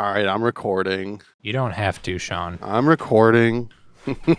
All 0.00 0.06
right, 0.14 0.26
I'm 0.26 0.42
recording. 0.42 1.20
You 1.42 1.52
don't 1.52 1.72
have 1.72 2.00
to, 2.04 2.16
Sean. 2.16 2.58
I'm 2.62 2.88
recording. 2.88 3.70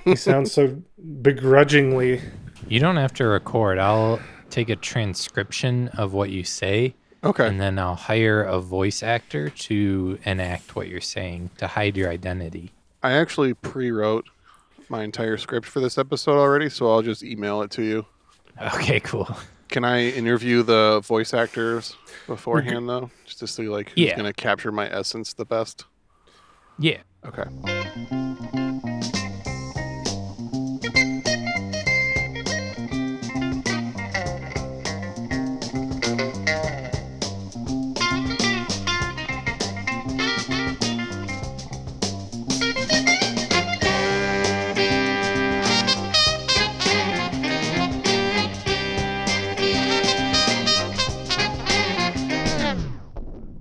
He 0.06 0.16
sounds 0.16 0.52
so 0.52 0.82
begrudgingly. 1.22 2.20
You 2.68 2.80
don't 2.80 2.96
have 2.96 3.14
to 3.14 3.26
record. 3.28 3.78
I'll 3.78 4.20
take 4.50 4.70
a 4.70 4.76
transcription 4.76 5.89
of 5.89 6.13
what 6.13 6.32
you 6.32 6.44
say, 6.44 6.96
Okay. 7.24 7.46
and 7.47 7.62
then 7.62 7.78
I'll 7.78 7.94
hire 7.94 8.42
a 8.42 8.60
voice 8.60 9.04
actor 9.04 9.52
to 9.52 10.18
enact 10.26 10.76
what 10.76 10.88
you're 10.88 11.00
saying 11.00 11.51
to 11.60 11.67
hide 11.67 11.96
your 11.96 12.09
identity. 12.09 12.71
I 13.03 13.12
actually 13.12 13.53
pre-wrote 13.53 14.25
my 14.89 15.03
entire 15.03 15.37
script 15.37 15.67
for 15.67 15.79
this 15.79 15.99
episode 15.99 16.39
already, 16.39 16.70
so 16.70 16.89
I'll 16.91 17.03
just 17.03 17.21
email 17.21 17.62
it 17.62 17.70
to 17.71 17.84
you. 17.84 18.07
Okay, 18.73 18.99
cool. 18.99 19.30
Can 19.72 19.85
I 19.85 20.09
interview 20.09 20.63
the 20.63 20.99
voice 21.02 21.34
actors 21.34 21.95
beforehand 22.27 22.90
though, 22.90 23.09
just 23.26 23.40
to 23.40 23.48
see 23.48 23.70
like 23.70 23.90
who's 23.90 24.03
Yeah. 24.03 24.17
going 24.17 24.26
to 24.31 24.34
capture 24.34 24.71
my 24.71 24.90
essence 24.91 25.34
the 25.34 25.45
best? 25.45 25.85
Yeah. 26.77 26.98
Okay. 27.25 27.45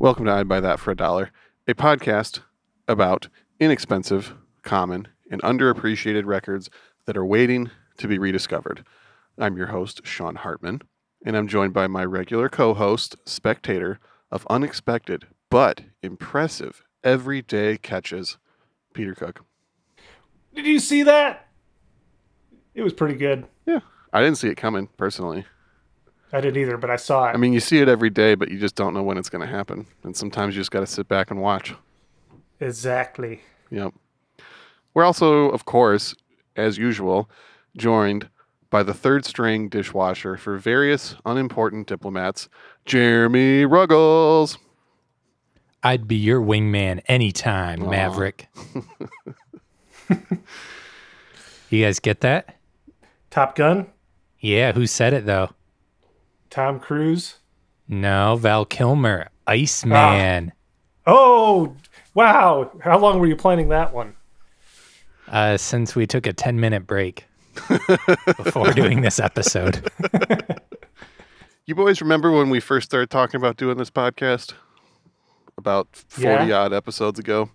Welcome 0.01 0.25
to 0.25 0.33
I'd 0.33 0.49
Buy 0.49 0.61
That 0.61 0.81
for 0.81 0.93
a 0.93 0.97
Dollar, 0.97 1.31
a 1.69 1.75
podcast 1.75 2.41
about 2.89 3.29
inexpensive, 3.59 4.33
common, 4.63 5.09
and 5.31 5.43
underappreciated 5.43 6.25
records 6.25 6.71
that 7.05 7.19
are 7.19 7.25
waiting 7.27 7.71
to 7.99 8.09
be 8.09 8.19
rediscovered. 8.19 8.83
I'm 9.37 9.59
your 9.59 9.67
host, 9.67 10.01
Sean 10.05 10.37
Hartman, 10.37 10.81
and 11.27 11.37
I'm 11.37 11.47
joined 11.47 11.75
by 11.75 11.87
my 11.87 12.03
regular 12.07 12.49
co 12.49 12.73
host, 12.73 13.17
spectator 13.27 14.01
of 14.31 14.47
unexpected 14.49 15.27
but 15.51 15.83
impressive 16.03 16.83
everyday 17.05 17.77
catches, 17.77 18.39
Peter 18.95 19.15
Cook. 19.15 19.45
Did 20.55 20.65
you 20.65 20.79
see 20.79 21.03
that? 21.03 21.47
It 22.75 22.81
was 22.81 22.95
pretty 22.95 23.17
good. 23.17 23.47
Yeah, 23.67 23.81
I 24.15 24.23
didn't 24.23 24.39
see 24.39 24.49
it 24.49 24.57
coming 24.57 24.89
personally. 24.97 25.45
I 26.33 26.41
didn't 26.41 26.59
either, 26.63 26.77
but 26.77 26.91
I 26.91 26.97
saw 26.97 27.29
it. 27.29 27.35
I 27.35 27.37
mean, 27.37 27.53
you 27.53 27.61
see 27.61 27.79
it 27.81 27.89
every 27.89 28.11
day, 28.11 28.35
but 28.37 28.51
you 28.51 28.59
just 28.59 28.77
don't 28.77 28.95
know 28.95 29.03
when 29.03 29.19
it's 29.19 29.29
going 29.31 29.41
to 29.47 29.53
happen. 29.53 29.87
And 30.05 30.17
sometimes 30.17 30.55
you 30.55 30.61
just 30.61 30.71
got 30.71 30.81
to 30.81 30.87
sit 30.87 31.09
back 31.09 31.31
and 31.31 31.41
watch. 31.41 31.75
exactly. 32.61 33.41
Yep. 33.71 33.95
We're 34.95 35.05
also, 35.05 35.51
of 35.51 35.65
course, 35.65 36.15
as 36.57 36.79
usual, 36.79 37.31
joined 37.77 38.29
by 38.71 38.83
the 38.83 38.95
third 38.95 39.25
string 39.25 39.69
dishwasher 39.69 40.37
for 40.37 40.57
various 40.59 41.17
unimportant 41.27 41.87
diplomats, 41.89 42.49
Jeremy 42.85 43.65
Ruggles. 43.65 44.59
I'd 45.83 46.07
be 46.07 46.17
your 46.17 46.41
wingman 46.41 47.01
anytime, 47.07 47.83
Aw. 47.85 47.91
Maverick. 47.91 48.49
you 51.71 51.85
guys 51.85 51.99
get 52.01 52.21
that? 52.21 52.57
Top 53.31 53.55
Gun, 53.55 53.87
Yeah, 54.41 54.73
who 54.73 54.87
said 54.87 55.13
it 55.15 55.25
though? 55.27 55.51
Tom 56.51 56.81
Cruise. 56.81 57.37
No, 57.89 58.37
Val 58.37 58.65
Kilmer, 58.65 59.29
Iceman. 59.47 60.53
Oh, 61.07 61.75
wow. 62.15 62.71
How 62.83 62.99
long 62.99 63.19
were 63.19 63.27
you 63.27 63.37
planning 63.37 63.69
that 63.71 63.93
one? 63.93 64.15
Uh, 65.29 65.57
since 65.57 65.95
we 65.97 66.07
took 66.07 66.27
a 66.27 66.33
10 66.33 66.59
minute 66.61 66.87
break 66.87 67.25
before 68.37 68.73
doing 68.73 69.01
this 69.03 69.19
episode. 69.21 69.89
You 71.67 71.77
boys 71.77 72.01
remember 72.01 72.33
when 72.33 72.51
we 72.51 72.59
first 72.59 72.87
started 72.91 73.11
talking 73.11 73.39
about 73.39 73.57
doing 73.57 73.77
this 73.77 73.91
podcast? 73.91 74.55
About 75.57 75.87
40 75.95 76.47
Yeah. 76.47 76.59
odd 76.63 76.73
episodes 76.73 77.21
ago. 77.21 77.51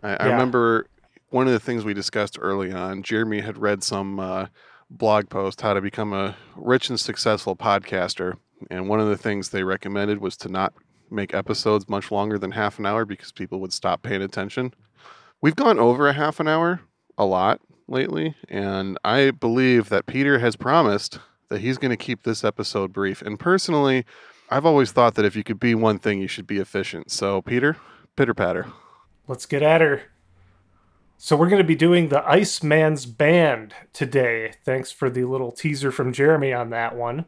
I, 0.00 0.10
I 0.10 0.26
Yeah. 0.26 0.32
remember 0.32 0.86
one 1.30 1.48
of 1.48 1.52
the 1.52 1.58
things 1.58 1.84
we 1.84 1.92
discussed 1.92 2.38
early 2.40 2.70
on, 2.72 3.02
Jeremy 3.02 3.40
had 3.40 3.58
read 3.58 3.82
some 3.82 4.20
uh, 4.20 4.46
blog 4.90 5.28
post, 5.28 5.60
How 5.60 5.74
to 5.74 5.80
Become 5.80 6.12
a 6.12 6.36
Rich 6.54 6.90
and 6.90 6.98
Successful 6.98 7.56
Podcaster. 7.56 8.36
And 8.70 8.88
one 8.88 9.00
of 9.00 9.08
the 9.08 9.16
things 9.16 9.50
they 9.50 9.62
recommended 9.62 10.20
was 10.20 10.36
to 10.38 10.48
not 10.48 10.72
make 11.10 11.34
episodes 11.34 11.88
much 11.88 12.10
longer 12.10 12.38
than 12.38 12.52
half 12.52 12.78
an 12.78 12.86
hour 12.86 13.04
because 13.04 13.32
people 13.32 13.60
would 13.60 13.72
stop 13.72 14.02
paying 14.02 14.22
attention. 14.22 14.74
We've 15.40 15.56
gone 15.56 15.78
over 15.78 16.08
a 16.08 16.12
half 16.12 16.40
an 16.40 16.48
hour 16.48 16.80
a 17.18 17.24
lot 17.24 17.60
lately, 17.88 18.34
and 18.48 18.98
I 19.04 19.30
believe 19.30 19.88
that 19.90 20.06
Peter 20.06 20.38
has 20.38 20.56
promised 20.56 21.20
that 21.48 21.60
he's 21.60 21.78
going 21.78 21.90
to 21.90 21.96
keep 21.96 22.22
this 22.22 22.42
episode 22.42 22.92
brief. 22.92 23.22
And 23.22 23.38
personally, 23.38 24.04
I've 24.50 24.66
always 24.66 24.92
thought 24.92 25.14
that 25.14 25.24
if 25.24 25.36
you 25.36 25.44
could 25.44 25.60
be 25.60 25.74
one 25.74 25.98
thing, 25.98 26.20
you 26.20 26.28
should 26.28 26.46
be 26.46 26.58
efficient. 26.58 27.10
So, 27.10 27.42
Peter, 27.42 27.76
pitter 28.16 28.34
patter. 28.34 28.66
Let's 29.28 29.46
get 29.46 29.62
at 29.62 29.80
her. 29.80 30.02
So 31.18 31.34
we're 31.34 31.48
going 31.48 31.62
to 31.62 31.66
be 31.66 31.74
doing 31.74 32.08
the 32.08 32.22
Iceman's 32.28 33.06
Band 33.06 33.74
today. 33.94 34.52
Thanks 34.64 34.92
for 34.92 35.08
the 35.08 35.24
little 35.24 35.50
teaser 35.50 35.90
from 35.90 36.12
Jeremy 36.12 36.52
on 36.52 36.68
that 36.70 36.94
one. 36.94 37.24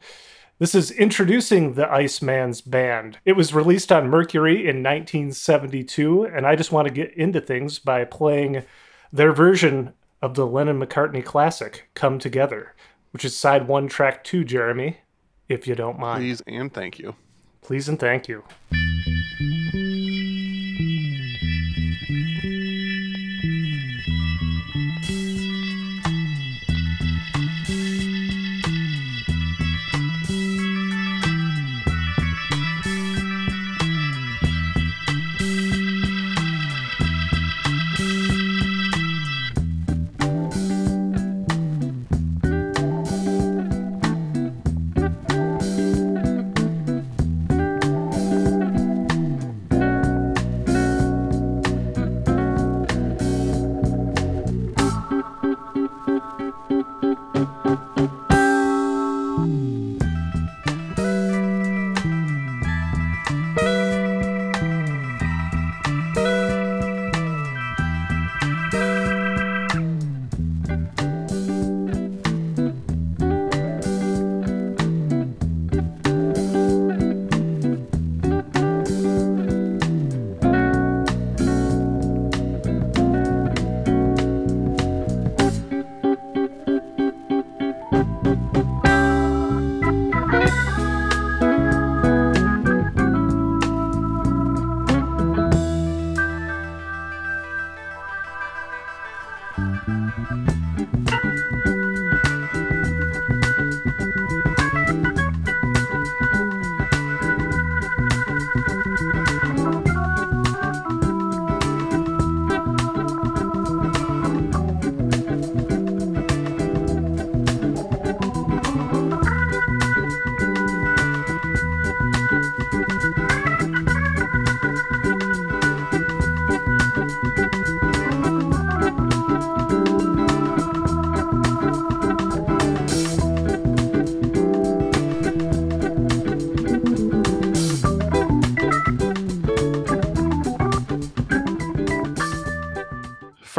This 0.58 0.74
is 0.74 0.90
introducing 0.90 1.72
the 1.72 1.90
Iceman's 1.90 2.60
Band. 2.60 3.18
It 3.24 3.32
was 3.32 3.54
released 3.54 3.90
on 3.90 4.10
Mercury 4.10 4.56
in 4.56 4.82
1972, 4.82 6.24
and 6.24 6.46
I 6.46 6.54
just 6.54 6.70
want 6.70 6.86
to 6.86 6.92
get 6.92 7.14
into 7.14 7.40
things 7.40 7.78
by 7.78 8.04
playing 8.04 8.64
their 9.10 9.32
version 9.32 9.94
of 10.20 10.34
the 10.34 10.46
Lennon 10.46 10.80
McCartney 10.80 11.24
classic, 11.24 11.88
Come 11.94 12.18
Together, 12.18 12.74
which 13.12 13.24
is 13.24 13.36
side 13.36 13.68
one, 13.68 13.88
track 13.88 14.22
two, 14.22 14.44
Jeremy, 14.44 14.98
if 15.48 15.66
you 15.66 15.74
don't 15.74 15.98
mind. 15.98 16.20
Please 16.20 16.42
and 16.46 16.74
thank 16.74 16.98
you. 16.98 17.14
Please 17.62 17.88
and 17.88 17.98
thank 17.98 18.28
you. 18.28 18.44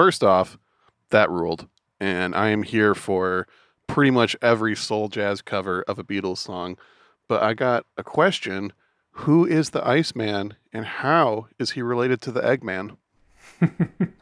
First 0.10 0.24
off, 0.24 0.58
that 1.12 1.30
ruled. 1.30 1.68
And 2.00 2.34
I 2.34 2.50
am 2.50 2.64
here 2.64 2.96
for 2.96 3.48
pretty 3.86 4.10
much 4.10 4.36
every 4.42 4.76
soul 4.76 5.08
jazz 5.08 5.44
cover 5.44 5.84
of 5.84 6.00
a 6.00 6.04
Beatles 6.04 6.40
song. 6.40 6.78
But 7.28 7.44
I 7.44 7.54
got 7.54 7.86
a 7.96 8.04
question 8.04 8.74
Who 9.12 9.46
is 9.46 9.70
the 9.70 9.88
Iceman 9.88 10.56
and 10.74 10.84
how 10.86 11.46
is 11.60 11.72
he 11.72 11.84
related 11.84 12.22
to 12.22 12.32
the 12.32 12.42
Eggman? 12.42 12.98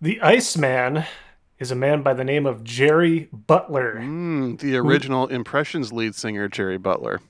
The 0.00 0.20
Iceman 0.20 1.04
is 1.58 1.70
a 1.70 1.74
man 1.74 2.02
by 2.02 2.12
the 2.14 2.24
name 2.24 2.44
of 2.46 2.62
Jerry 2.64 3.28
Butler. 3.32 3.96
Mm, 4.00 4.58
the 4.58 4.76
original 4.76 5.26
Impressions 5.28 5.92
lead 5.94 6.14
singer, 6.14 6.46
Jerry 6.48 6.76
Butler. 6.78 7.20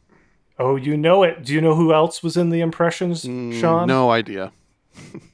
Oh, 0.58 0.74
you 0.74 0.96
know 0.96 1.22
it. 1.22 1.44
Do 1.44 1.52
you 1.52 1.60
know 1.60 1.74
who 1.76 1.92
else 1.92 2.22
was 2.22 2.36
in 2.36 2.50
the 2.50 2.60
Impressions, 2.60 3.24
Mm, 3.24 3.60
Sean? 3.60 3.86
No 3.86 4.10
idea. 4.10 4.52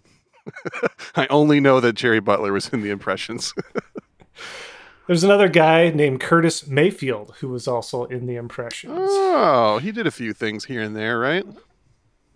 I 1.17 1.27
only 1.29 1.61
know 1.61 1.81
that 1.81 1.95
Jerry 1.95 2.21
Butler 2.21 2.53
was 2.53 2.69
in 2.69 2.83
the 2.83 2.91
Impressions. 2.91 3.55
There's 5.07 5.25
another 5.25 5.49
guy 5.49 5.91
named 5.91 6.21
Curtis 6.21 6.69
Mayfield 6.69 7.35
who 7.41 7.49
was 7.49 7.67
also 7.67 8.05
in 8.05 8.27
the 8.27 8.37
Impressions. 8.37 8.93
oh, 8.97 9.79
he 9.83 9.91
did 9.91 10.07
a 10.07 10.13
few 10.13 10.33
things 10.33 10.67
here 10.67 10.83
and 10.83 10.95
there, 10.95 11.19
right? 11.19 11.45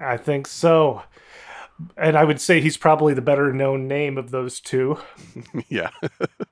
I 0.01 0.17
think 0.17 0.47
so. 0.47 1.03
And 1.97 2.17
I 2.17 2.25
would 2.25 2.41
say 2.41 2.61
he's 2.61 2.77
probably 2.77 3.15
the 3.15 3.23
better 3.23 3.53
known 3.53 3.89
name 3.89 4.19
of 4.19 4.31
those 4.31 4.61
two. 4.61 4.99
yeah. 5.69 5.91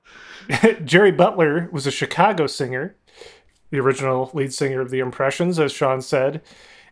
Jerry 0.83 1.11
Butler 1.11 1.69
was 1.71 1.87
a 1.87 1.91
Chicago 1.91 2.47
singer, 2.47 2.95
the 3.69 3.79
original 3.79 4.31
lead 4.33 4.53
singer 4.53 4.81
of 4.81 4.91
the 4.91 4.99
Impressions, 4.99 5.59
as 5.59 5.71
Sean 5.71 6.01
said. 6.01 6.41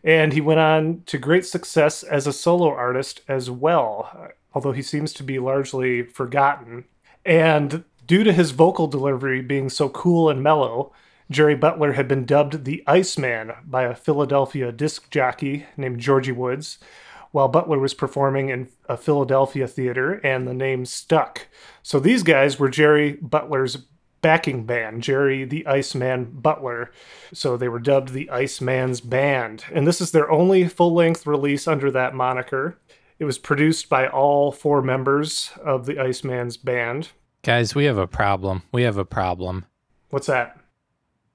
And 0.03 0.33
he 0.33 0.42
went 0.42 0.59
on 0.59 1.03
to 1.07 1.18
great 1.18 1.45
success 1.45 2.03
as 2.03 2.25
a 2.25 2.33
solo 2.33 2.69
artist 2.69 3.21
as 3.27 3.51
well, 3.51 4.31
although 4.53 4.71
he 4.71 4.81
seems 4.81 5.13
to 5.13 5.24
be 5.24 5.39
largely 5.39 6.03
forgotten. 6.03 6.86
And 7.25 7.83
due 8.07 8.24
to 8.24 8.33
his 8.33 8.51
vocal 8.51 8.88
delivery 8.88 9.42
being 9.42 9.69
so 9.69 9.89
cool 9.89 10.30
and 10.30 10.42
mellow, 10.42 10.92
Jerry 11.30 11.56
Butler 11.56 11.94
had 11.94 12.07
been 12.07 12.25
dubbed 12.25 12.65
the 12.65 12.83
Iceman 12.88 13.53
by 13.63 13.83
a 13.83 13.95
Philadelphia 13.95 14.71
disc 14.71 15.09
jockey 15.12 15.65
named 15.77 16.00
Georgie 16.00 16.31
Woods 16.31 16.80
while 17.31 17.48
Butler 17.48 17.80
was 17.80 17.94
performing 17.94 18.50
in 18.50 18.68
a 18.88 18.98
Philadelphia 18.98 19.68
theater, 19.68 20.15
and 20.15 20.48
the 20.48 20.53
name 20.53 20.86
stuck. 20.86 21.48
So 21.81 22.00
these 22.00 22.24
guys 22.24 22.59
were 22.59 22.69
Jerry 22.69 23.13
Butler's 23.21 23.77
backing 24.21 24.65
band, 24.65 25.03
Jerry 25.03 25.45
the 25.45 25.65
Iceman 25.68 26.25
Butler. 26.25 26.91
So 27.33 27.57
they 27.57 27.68
were 27.68 27.79
dubbed 27.79 28.09
the 28.09 28.29
Iceman's 28.29 29.01
Band. 29.01 29.65
And 29.73 29.88
this 29.88 30.01
is 30.01 30.12
their 30.12 30.29
only 30.31 30.68
full 30.68 30.94
length 30.94 31.25
release 31.25 31.68
under 31.68 31.91
that 31.91 32.13
moniker. 32.13 32.77
It 33.19 33.25
was 33.25 33.38
produced 33.38 33.89
by 33.89 34.07
all 34.07 34.51
four 34.51 34.81
members 34.81 35.51
of 35.63 35.85
the 35.85 36.00
Iceman's 36.00 36.57
Band. 36.57 37.09
Guys, 37.44 37.75
we 37.75 37.85
have 37.85 37.97
a 37.97 38.07
problem. 38.07 38.63
We 38.71 38.83
have 38.83 38.97
a 38.97 39.06
problem. 39.06 39.65
What's 40.09 40.27
that? 40.27 40.59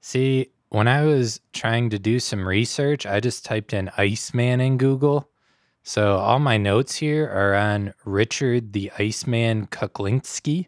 See, 0.01 0.51
when 0.69 0.89
I 0.89 1.05
was 1.05 1.41
trying 1.53 1.91
to 1.91 1.99
do 1.99 2.21
some 2.21 2.47
research, 2.47 3.07
I 3.07 3.21
just 3.21 3.45
typed 3.45 3.73
in 3.73 3.91
Iceman 3.97 4.61
in 4.61 4.79
Google. 4.79 5.29
So 5.89 6.17
all 6.17 6.41
my 6.41 6.57
notes 6.57 6.97
here 6.97 7.29
are 7.29 7.55
on 7.55 7.95
Richard 8.05 8.73
the 8.73 8.91
Iceman 8.99 9.69
Kuklinski. 9.69 10.67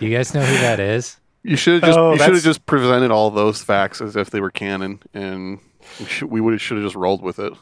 you 0.00 0.10
guys 0.10 0.34
know 0.34 0.42
who 0.42 0.54
that 0.58 0.80
is? 0.80 1.18
You 1.44 1.54
should 1.54 1.74
have 1.74 1.82
just 1.84 1.96
Oh, 1.96 2.10
you 2.10 2.18
should 2.18 2.34
have 2.34 2.42
just 2.42 2.66
presented 2.66 3.12
all 3.12 3.30
those 3.30 3.62
facts 3.62 4.00
as 4.00 4.16
if 4.16 4.30
they 4.30 4.40
were 4.40 4.50
canon, 4.50 5.00
and 5.14 5.60
we, 6.00 6.06
should, 6.06 6.28
we 6.28 6.40
would 6.40 6.60
should 6.60 6.78
have 6.78 6.84
just 6.84 6.96
rolled 6.96 7.22
with 7.22 7.38
it. 7.38 7.52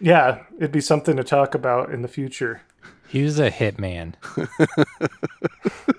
Yeah, 0.00 0.44
it'd 0.56 0.72
be 0.72 0.80
something 0.80 1.18
to 1.18 1.24
talk 1.24 1.54
about 1.54 1.90
in 1.92 2.00
the 2.00 2.08
future. 2.08 2.62
He 3.06 3.22
was 3.22 3.38
a 3.38 3.50
hitman. 3.50 4.14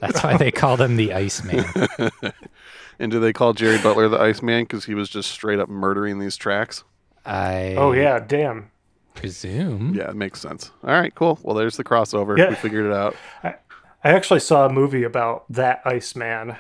That's 0.01 0.23
why 0.23 0.37
they 0.37 0.49
called 0.49 0.81
him 0.81 0.95
the 0.95 1.13
Iceman. 1.13 1.65
And 3.01 3.13
do 3.13 3.19
they 3.21 3.31
call 3.31 3.53
Jerry 3.53 3.77
Butler 3.77 4.09
the 4.09 4.19
Iceman 4.19 4.65
because 4.65 4.83
he 4.83 4.93
was 4.93 5.07
just 5.07 5.31
straight 5.31 5.57
up 5.57 5.69
murdering 5.69 6.19
these 6.19 6.35
tracks? 6.35 6.83
I 7.29 7.75
Oh, 7.75 7.91
yeah, 7.91 8.19
damn. 8.19 8.71
presume. 9.13 9.93
Yeah, 9.95 10.09
it 10.09 10.15
makes 10.15 10.39
sense. 10.41 10.71
All 10.83 10.91
right, 10.91 11.13
cool. 11.13 11.39
Well, 11.43 11.55
there's 11.55 11.77
the 11.77 11.83
crossover. 11.83 12.37
Yeah. 12.37 12.49
We 12.49 12.55
figured 12.55 12.85
it 12.85 12.93
out. 12.93 13.15
I 13.43 13.55
actually 14.03 14.39
saw 14.39 14.65
a 14.65 14.69
movie 14.71 15.03
about 15.03 15.43
that 15.51 15.81
Iceman, 15.85 16.55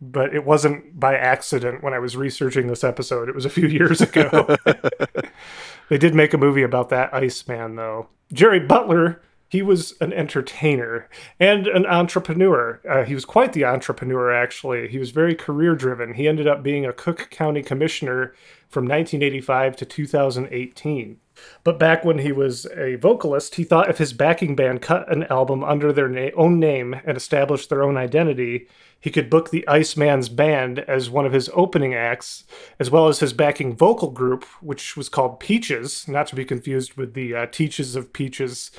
but 0.00 0.34
it 0.34 0.44
wasn't 0.44 0.98
by 0.98 1.16
accident 1.16 1.82
when 1.82 1.92
I 1.92 1.98
was 1.98 2.16
researching 2.16 2.68
this 2.68 2.84
episode. 2.84 3.28
It 3.28 3.34
was 3.34 3.44
a 3.44 3.50
few 3.50 3.66
years 3.78 4.00
ago. 4.00 4.56
they 5.88 5.98
did 5.98 6.14
make 6.14 6.32
a 6.34 6.38
movie 6.38 6.62
about 6.62 6.88
that 6.90 7.12
Iceman, 7.12 7.74
though. 7.76 8.08
Jerry 8.32 8.60
Butler, 8.60 9.20
he 9.52 9.60
was 9.60 9.92
an 10.00 10.14
entertainer 10.14 11.10
and 11.38 11.66
an 11.66 11.84
entrepreneur. 11.84 12.80
Uh, 12.88 13.04
he 13.04 13.12
was 13.12 13.26
quite 13.26 13.52
the 13.52 13.66
entrepreneur, 13.66 14.32
actually. 14.32 14.88
He 14.88 14.96
was 14.96 15.10
very 15.10 15.34
career 15.34 15.74
driven. 15.74 16.14
He 16.14 16.26
ended 16.26 16.48
up 16.48 16.62
being 16.62 16.86
a 16.86 16.92
Cook 16.94 17.28
County 17.30 17.62
commissioner 17.62 18.34
from 18.70 18.84
1985 18.84 19.76
to 19.76 19.84
2018. 19.84 21.18
But 21.64 21.78
back 21.78 22.02
when 22.02 22.20
he 22.20 22.32
was 22.32 22.64
a 22.74 22.94
vocalist, 22.94 23.56
he 23.56 23.64
thought 23.64 23.90
if 23.90 23.98
his 23.98 24.14
backing 24.14 24.56
band 24.56 24.80
cut 24.80 25.12
an 25.12 25.24
album 25.24 25.62
under 25.62 25.92
their 25.92 26.08
na- 26.08 26.30
own 26.34 26.58
name 26.58 26.96
and 27.04 27.14
established 27.14 27.68
their 27.68 27.82
own 27.82 27.98
identity, 27.98 28.68
he 28.98 29.10
could 29.10 29.28
book 29.28 29.50
the 29.50 29.68
Iceman's 29.68 30.30
band 30.30 30.78
as 30.78 31.10
one 31.10 31.26
of 31.26 31.34
his 31.34 31.50
opening 31.52 31.92
acts, 31.92 32.44
as 32.80 32.90
well 32.90 33.06
as 33.06 33.20
his 33.20 33.34
backing 33.34 33.76
vocal 33.76 34.12
group, 34.12 34.44
which 34.62 34.96
was 34.96 35.10
called 35.10 35.40
Peaches, 35.40 36.08
not 36.08 36.26
to 36.28 36.36
be 36.36 36.46
confused 36.46 36.94
with 36.94 37.12
the 37.12 37.34
uh, 37.34 37.46
Teaches 37.46 37.96
of 37.96 38.14
Peaches 38.14 38.70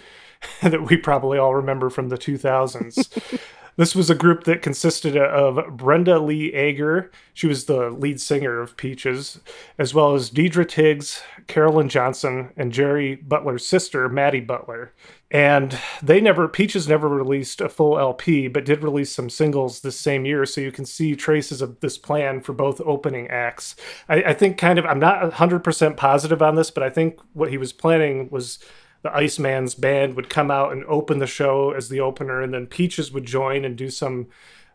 that 0.61 0.83
we 0.83 0.97
probably 0.97 1.37
all 1.37 1.55
remember 1.55 1.89
from 1.89 2.09
the 2.09 2.17
2000s. 2.17 3.39
This 3.75 3.95
was 3.95 4.09
a 4.09 4.15
group 4.15 4.43
that 4.43 4.61
consisted 4.61 5.17
of 5.17 5.77
Brenda 5.77 6.19
Lee 6.19 6.55
Eager, 6.55 7.09
she 7.33 7.47
was 7.47 7.65
the 7.65 7.89
lead 7.89 8.21
singer 8.21 8.61
of 8.61 8.77
Peaches, 8.77 9.39
as 9.79 9.95
well 9.95 10.13
as 10.13 10.29
Deidre 10.29 10.67
Tiggs, 10.67 11.23
Carolyn 11.47 11.89
Johnson, 11.89 12.51
and 12.55 12.71
Jerry 12.71 13.15
Butler's 13.15 13.65
sister, 13.65 14.07
Maddie 14.07 14.41
Butler. 14.41 14.93
And 15.31 15.79
they 16.03 16.21
never, 16.21 16.47
Peaches 16.47 16.88
never 16.88 17.09
released 17.09 17.59
a 17.62 17.67
full 17.67 17.97
LP, 17.97 18.47
but 18.47 18.65
did 18.65 18.83
release 18.83 19.12
some 19.12 19.31
singles 19.31 19.79
this 19.79 20.00
same 20.00 20.25
year. 20.25 20.45
So 20.45 20.62
you 20.62 20.71
can 20.71 20.85
see 20.85 21.15
traces 21.15 21.59
of 21.59 21.79
this 21.79 21.97
plan 21.97 22.41
for 22.41 22.53
both 22.53 22.79
opening 22.81 23.27
acts. 23.29 23.75
I, 24.07 24.17
I 24.23 24.33
think 24.33 24.59
kind 24.59 24.77
of, 24.77 24.85
I'm 24.85 25.00
not 25.00 25.31
100% 25.31 25.97
positive 25.97 26.43
on 26.43 26.53
this, 26.53 26.69
but 26.69 26.83
I 26.83 26.91
think 26.91 27.19
what 27.33 27.50
he 27.50 27.57
was 27.57 27.73
planning 27.73 28.29
was 28.29 28.59
the 29.03 29.15
Iceman's 29.15 29.75
band 29.75 30.15
would 30.15 30.29
come 30.29 30.50
out 30.50 30.72
and 30.72 30.83
open 30.86 31.19
the 31.19 31.27
show 31.27 31.72
as 31.72 31.89
the 31.89 32.00
opener, 32.00 32.41
and 32.41 32.53
then 32.53 32.67
Peaches 32.67 33.12
would 33.12 33.25
join 33.25 33.63
and 33.65 33.77
do 33.77 33.89
some 33.89 34.27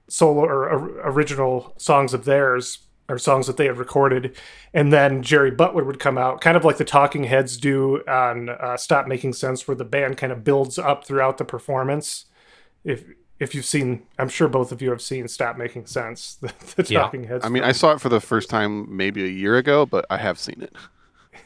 solo 0.07 0.45
or 0.45 0.69
or 0.69 1.01
original 1.11 1.75
songs 1.79 2.15
of 2.15 2.25
theirs 2.25 2.79
or 3.09 3.19
songs 3.19 3.47
that 3.47 3.57
they 3.57 3.65
had 3.65 3.79
recorded, 3.79 4.37
and 4.75 4.93
then 4.93 5.23
Jerry 5.23 5.51
Butler 5.51 5.83
would 5.83 5.99
come 5.99 6.19
out, 6.19 6.43
kind 6.43 6.59
of 6.59 6.65
like 6.65 6.77
the 6.77 6.85
Talking 6.85 7.25
Heads 7.25 7.57
do 7.57 8.03
on 8.07 8.51
uh, 8.51 8.77
"Stop 8.77 9.07
Making 9.07 9.33
Sense," 9.33 9.67
where 9.67 9.75
the 9.75 9.85
band 9.85 10.19
kind 10.19 10.31
of 10.31 10.45
builds 10.45 10.79
up 10.79 11.07
throughout 11.07 11.39
the 11.39 11.45
performance. 11.45 12.27
If 12.85 13.05
if 13.41 13.55
you've 13.55 13.65
seen, 13.65 14.03
I'm 14.19 14.29
sure 14.29 14.49
both 14.49 14.73
of 14.73 14.83
you 14.83 14.91
have 14.91 15.01
seen 15.01 15.27
"Stop 15.27 15.57
Making 15.57 15.87
Sense," 15.87 16.35
the, 16.43 16.53
the 16.77 16.93
Yeah. 16.93 17.01
Talking 17.01 17.25
Heads. 17.25 17.47
I 17.47 17.49
mean, 17.49 17.65
I 17.65 17.73
saw 17.73 17.93
it 17.93 18.01
for 18.01 18.11
the 18.11 18.21
first 18.21 18.51
time 18.51 18.95
maybe 18.95 19.25
a 19.25 19.29
year 19.29 19.57
ago, 19.57 19.87
but 19.87 20.05
I 20.11 20.19
have 20.19 20.39
seen 20.39 20.61
it. 20.61 20.75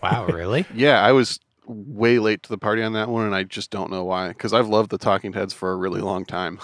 Wow, 0.02 0.26
really? 0.26 0.66
Yeah, 0.74 1.00
I 1.00 1.12
was 1.12 1.38
way 1.66 2.18
late 2.18 2.42
to 2.42 2.48
the 2.48 2.58
party 2.58 2.82
on 2.82 2.92
that 2.94 3.08
one, 3.08 3.26
and 3.26 3.34
I 3.34 3.44
just 3.44 3.70
don't 3.70 3.90
know 3.90 4.04
why. 4.04 4.28
Because 4.28 4.52
I've 4.52 4.68
loved 4.68 4.90
the 4.90 4.98
Talking 4.98 5.32
Heads 5.32 5.54
for 5.54 5.72
a 5.72 5.76
really 5.76 6.00
long 6.00 6.24
time. 6.24 6.58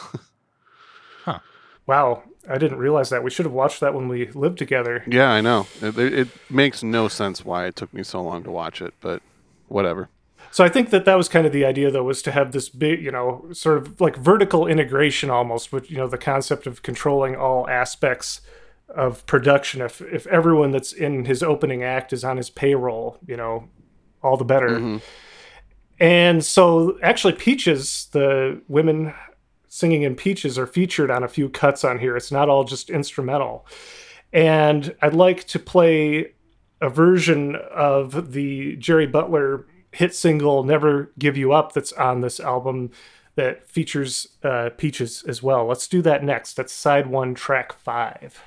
huh. 1.24 1.40
wow, 1.86 2.22
I 2.48 2.58
didn't 2.58 2.78
realize 2.78 3.10
that. 3.10 3.22
We 3.22 3.30
should 3.30 3.46
have 3.46 3.52
watched 3.52 3.80
that 3.80 3.94
when 3.94 4.08
we 4.08 4.28
lived 4.28 4.58
together. 4.58 5.04
yeah, 5.06 5.30
I 5.30 5.40
know. 5.40 5.66
It, 5.80 5.98
it 5.98 6.28
makes 6.50 6.82
no 6.82 7.08
sense 7.08 7.44
why 7.44 7.66
it 7.66 7.76
took 7.76 7.92
me 7.92 8.02
so 8.02 8.22
long 8.22 8.42
to 8.44 8.50
watch 8.50 8.80
it, 8.82 8.94
but 9.00 9.22
whatever. 9.68 10.08
So 10.50 10.64
I 10.64 10.68
think 10.68 10.90
that 10.90 11.04
that 11.04 11.16
was 11.16 11.28
kind 11.28 11.46
of 11.46 11.52
the 11.52 11.64
idea, 11.64 11.90
though, 11.90 12.04
was 12.04 12.22
to 12.22 12.32
have 12.32 12.52
this 12.52 12.68
big, 12.68 13.02
you 13.02 13.10
know, 13.10 13.46
sort 13.52 13.78
of 13.78 14.00
like 14.00 14.16
vertical 14.16 14.66
integration 14.66 15.30
almost, 15.30 15.72
with 15.72 15.90
you 15.90 15.98
know 15.98 16.08
the 16.08 16.18
concept 16.18 16.66
of 16.66 16.82
controlling 16.82 17.36
all 17.36 17.68
aspects 17.68 18.40
of 18.88 19.26
production. 19.26 19.82
If 19.82 20.00
if 20.00 20.26
everyone 20.28 20.70
that's 20.70 20.92
in 20.92 21.26
his 21.26 21.42
opening 21.42 21.82
act 21.82 22.12
is 22.12 22.24
on 22.24 22.38
his 22.38 22.48
payroll, 22.48 23.18
you 23.26 23.36
know, 23.36 23.68
all 24.22 24.36
the 24.36 24.44
better. 24.44 25.00
And 26.00 26.44
so, 26.44 26.98
actually, 27.02 27.32
Peaches, 27.32 28.08
the 28.12 28.60
women 28.68 29.14
singing 29.68 30.02
in 30.02 30.14
Peaches, 30.14 30.58
are 30.58 30.66
featured 30.66 31.10
on 31.10 31.24
a 31.24 31.28
few 31.28 31.48
cuts 31.48 31.84
on 31.84 31.98
here. 31.98 32.16
It's 32.16 32.30
not 32.30 32.48
all 32.48 32.64
just 32.64 32.88
instrumental. 32.88 33.66
And 34.32 34.94
I'd 35.02 35.14
like 35.14 35.46
to 35.48 35.58
play 35.58 36.34
a 36.80 36.88
version 36.88 37.56
of 37.56 38.32
the 38.32 38.76
Jerry 38.76 39.06
Butler 39.06 39.66
hit 39.90 40.14
single 40.14 40.62
"Never 40.62 41.10
Give 41.18 41.36
You 41.36 41.52
Up" 41.52 41.72
that's 41.72 41.92
on 41.92 42.20
this 42.20 42.38
album 42.38 42.90
that 43.34 43.68
features 43.68 44.28
uh, 44.42 44.70
Peaches 44.76 45.24
as 45.26 45.42
well. 45.42 45.66
Let's 45.66 45.88
do 45.88 46.02
that 46.02 46.22
next. 46.22 46.54
That's 46.54 46.72
side 46.72 47.06
one, 47.06 47.34
track 47.34 47.72
five. 47.72 48.40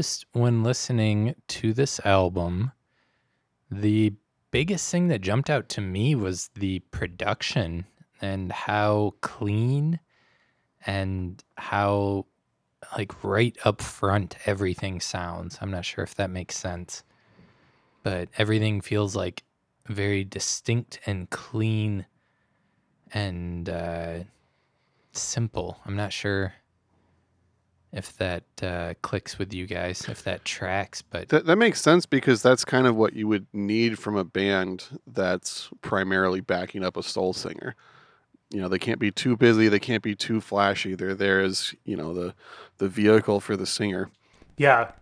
Noticed 0.00 0.24
when 0.32 0.62
listening 0.62 1.34
to 1.46 1.74
this 1.74 2.00
album, 2.06 2.72
the 3.70 4.10
biggest 4.50 4.90
thing 4.90 5.08
that 5.08 5.20
jumped 5.20 5.50
out 5.50 5.68
to 5.68 5.82
me 5.82 6.14
was 6.14 6.48
the 6.54 6.78
production 6.90 7.84
and 8.22 8.50
how 8.50 9.12
clean 9.20 10.00
and 10.86 11.44
how 11.58 12.24
like 12.96 13.22
right 13.22 13.54
up 13.66 13.82
front 13.82 14.36
everything 14.46 15.00
sounds. 15.02 15.58
I'm 15.60 15.70
not 15.70 15.84
sure 15.84 16.02
if 16.02 16.14
that 16.14 16.30
makes 16.30 16.56
sense. 16.56 17.04
But 18.02 18.30
everything 18.38 18.80
feels 18.80 19.14
like 19.14 19.42
very 19.86 20.24
distinct 20.24 20.98
and 21.04 21.28
clean 21.28 22.06
and 23.12 23.68
uh 23.68 24.20
simple. 25.12 25.76
I'm 25.84 25.96
not 25.96 26.14
sure 26.14 26.54
if 27.92 28.16
that 28.18 28.44
uh, 28.62 28.94
clicks 29.02 29.38
with 29.38 29.52
you 29.52 29.66
guys, 29.66 30.06
if 30.08 30.22
that 30.24 30.44
tracks. 30.44 31.02
But 31.02 31.28
That, 31.30 31.46
that 31.46 31.56
makes 31.56 31.80
sense 31.80 32.06
because 32.06 32.42
that's 32.42 32.64
kind 32.64 32.86
of 32.86 32.96
what 32.96 33.14
you 33.14 33.26
would 33.28 33.46
need 33.52 33.98
from 33.98 34.16
a 34.16 34.24
band 34.24 34.84
that's 35.06 35.70
primarily 35.82 36.40
backing 36.40 36.84
up 36.84 36.96
a 36.96 37.02
soul 37.02 37.32
singer. 37.32 37.74
You 38.50 38.60
know, 38.60 38.68
they 38.68 38.78
can't 38.78 38.98
be 38.98 39.10
too 39.10 39.36
busy, 39.36 39.68
they 39.68 39.78
can't 39.78 40.02
be 40.02 40.14
too 40.14 40.40
flashy. 40.40 40.94
They're 40.94 41.14
there 41.14 41.40
as, 41.40 41.74
you 41.84 41.96
know, 41.96 42.14
the 42.14 42.34
the 42.78 42.88
vehicle 42.88 43.40
for 43.40 43.56
the 43.56 43.66
singer. 43.66 44.10
Yeah. 44.56 44.92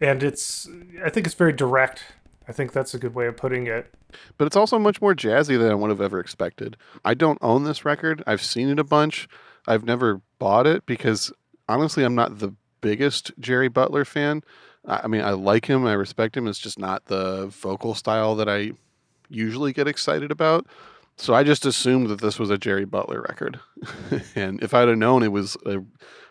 And 0.00 0.22
it's 0.22 0.68
I 1.04 1.10
think 1.10 1.26
it's 1.26 1.34
very 1.34 1.52
direct. 1.52 2.04
I 2.48 2.52
think 2.52 2.72
that's 2.72 2.92
a 2.94 2.98
good 2.98 3.14
way 3.14 3.26
of 3.26 3.36
putting 3.36 3.66
it. 3.66 3.94
But 4.36 4.46
it's 4.46 4.56
also 4.56 4.78
much 4.78 5.00
more 5.00 5.14
jazzy 5.14 5.58
than 5.58 5.70
I 5.70 5.74
would 5.74 5.90
have 5.90 6.00
ever 6.00 6.18
expected. 6.18 6.76
I 7.04 7.14
don't 7.14 7.38
own 7.40 7.64
this 7.64 7.84
record. 7.84 8.22
I've 8.26 8.42
seen 8.42 8.68
it 8.68 8.78
a 8.78 8.84
bunch. 8.84 9.28
I've 9.66 9.84
never 9.84 10.20
bought 10.38 10.66
it 10.66 10.84
because 10.86 11.32
honestly, 11.68 12.04
I'm 12.04 12.14
not 12.14 12.38
the 12.38 12.54
biggest 12.80 13.32
Jerry 13.38 13.68
Butler 13.68 14.04
fan. 14.04 14.42
I 14.84 15.06
mean, 15.06 15.22
I 15.22 15.30
like 15.30 15.66
him, 15.66 15.86
I 15.86 15.92
respect 15.92 16.36
him. 16.36 16.48
It's 16.48 16.58
just 16.58 16.78
not 16.78 17.06
the 17.06 17.46
vocal 17.46 17.94
style 17.94 18.34
that 18.36 18.48
I 18.48 18.72
usually 19.28 19.72
get 19.72 19.86
excited 19.86 20.30
about. 20.30 20.66
So 21.16 21.34
I 21.34 21.44
just 21.44 21.64
assumed 21.64 22.08
that 22.08 22.20
this 22.20 22.38
was 22.38 22.50
a 22.50 22.58
Jerry 22.58 22.84
Butler 22.84 23.22
record. 23.22 23.60
and 24.34 24.62
if 24.62 24.74
I'd 24.74 24.88
have 24.88 24.98
known 24.98 25.22
it 25.22 25.30
was 25.30 25.56
a 25.66 25.84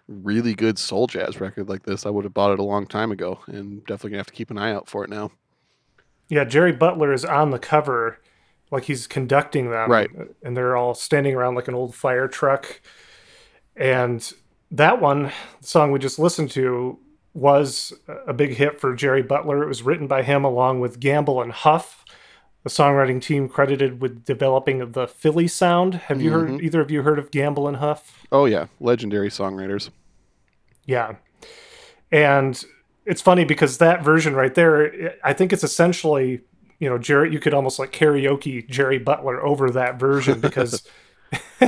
really 0.08 0.54
good 0.54 0.78
soul 0.78 1.08
jazz 1.08 1.40
record 1.40 1.70
like 1.70 1.84
this, 1.84 2.06
I 2.06 2.10
would 2.10 2.26
have 2.26 2.34
bought 2.34 2.52
it 2.52 2.60
a 2.60 2.64
long 2.64 2.86
time 2.86 3.12
ago 3.12 3.40
and 3.48 3.80
definitely 3.86 4.12
gonna 4.12 4.20
have 4.20 4.28
to 4.28 4.34
keep 4.34 4.52
an 4.52 4.58
eye 4.58 4.74
out 4.74 4.90
for 4.90 5.04
it 5.04 5.10
now. 5.10 5.32
Yeah, 6.28 6.44
Jerry 6.44 6.72
Butler 6.74 7.14
is 7.14 7.24
on 7.24 7.52
the 7.52 7.60
cover 7.60 8.20
like 8.72 8.86
he's 8.86 9.06
conducting 9.06 9.70
them. 9.70 9.92
Right. 9.92 10.10
And 10.44 10.56
they're 10.56 10.78
all 10.78 10.94
standing 10.94 11.36
around 11.36 11.56
like 11.56 11.68
an 11.68 11.76
old 11.76 11.94
fire 11.94 12.28
truck. 12.28 12.82
And 13.76 14.32
that 14.72 15.02
one, 15.02 15.32
the 15.62 15.68
song 15.68 15.92
we 15.92 16.00
just 16.00 16.18
listened 16.20 16.52
to, 16.52 16.98
was 17.34 17.94
a 18.28 18.34
big 18.34 18.56
hit 18.56 18.80
for 18.80 18.96
Jerry 18.96 19.22
Butler. 19.22 19.64
It 19.64 19.68
was 19.68 19.84
written 19.84 20.08
by 20.08 20.24
him 20.24 20.44
along 20.44 20.80
with 20.80 21.00
Gamble 21.00 21.42
and 21.42 21.52
Huff, 21.52 22.04
the 22.64 22.70
songwriting 22.70 23.22
team 23.22 23.48
credited 23.48 24.02
with 24.02 24.26
developing 24.26 24.92
the 24.92 25.08
Philly 25.08 25.48
sound. 25.48 25.96
Have 25.96 26.22
you 26.22 26.32
heard 26.32 26.50
mm-hmm. 26.50 26.66
either 26.66 26.82
of 26.82 26.92
you 26.92 27.04
heard 27.04 27.20
of 27.20 27.32
Gamble 27.32 27.68
and 27.68 27.78
Huff? 27.78 28.26
Oh 28.32 28.46
yeah, 28.46 28.68
legendary 28.80 29.30
songwriters. 29.30 29.90
Yeah. 30.86 31.16
And 32.12 32.62
it's 33.06 33.22
funny 33.22 33.46
because 33.46 33.78
that 33.78 34.04
version 34.04 34.36
right 34.36 34.54
there, 34.54 35.16
I 35.24 35.34
think 35.34 35.54
it's 35.54 35.64
essentially, 35.64 36.42
you 36.80 36.90
know, 36.90 36.98
Jerry, 36.98 37.32
you 37.32 37.40
could 37.40 37.54
almost 37.54 37.80
like 37.80 37.92
karaoke 37.92 38.68
Jerry 38.70 39.00
Butler 39.00 39.44
over 39.46 39.72
that 39.72 40.00
version 40.00 40.40
because 40.42 40.86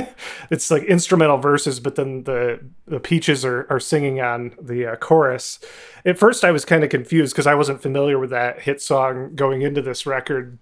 it's 0.50 0.70
like 0.70 0.82
instrumental 0.84 1.38
verses, 1.38 1.80
but 1.80 1.96
then 1.96 2.24
the, 2.24 2.60
the 2.86 3.00
Peaches 3.00 3.44
are, 3.44 3.66
are 3.70 3.80
singing 3.80 4.20
on 4.20 4.54
the 4.60 4.86
uh, 4.86 4.96
chorus. 4.96 5.58
At 6.04 6.18
first, 6.18 6.44
I 6.44 6.50
was 6.50 6.64
kind 6.64 6.84
of 6.84 6.90
confused 6.90 7.34
because 7.34 7.46
I 7.46 7.54
wasn't 7.54 7.82
familiar 7.82 8.18
with 8.18 8.30
that 8.30 8.62
hit 8.62 8.82
song 8.82 9.34
going 9.34 9.62
into 9.62 9.82
this 9.82 10.06
record. 10.06 10.58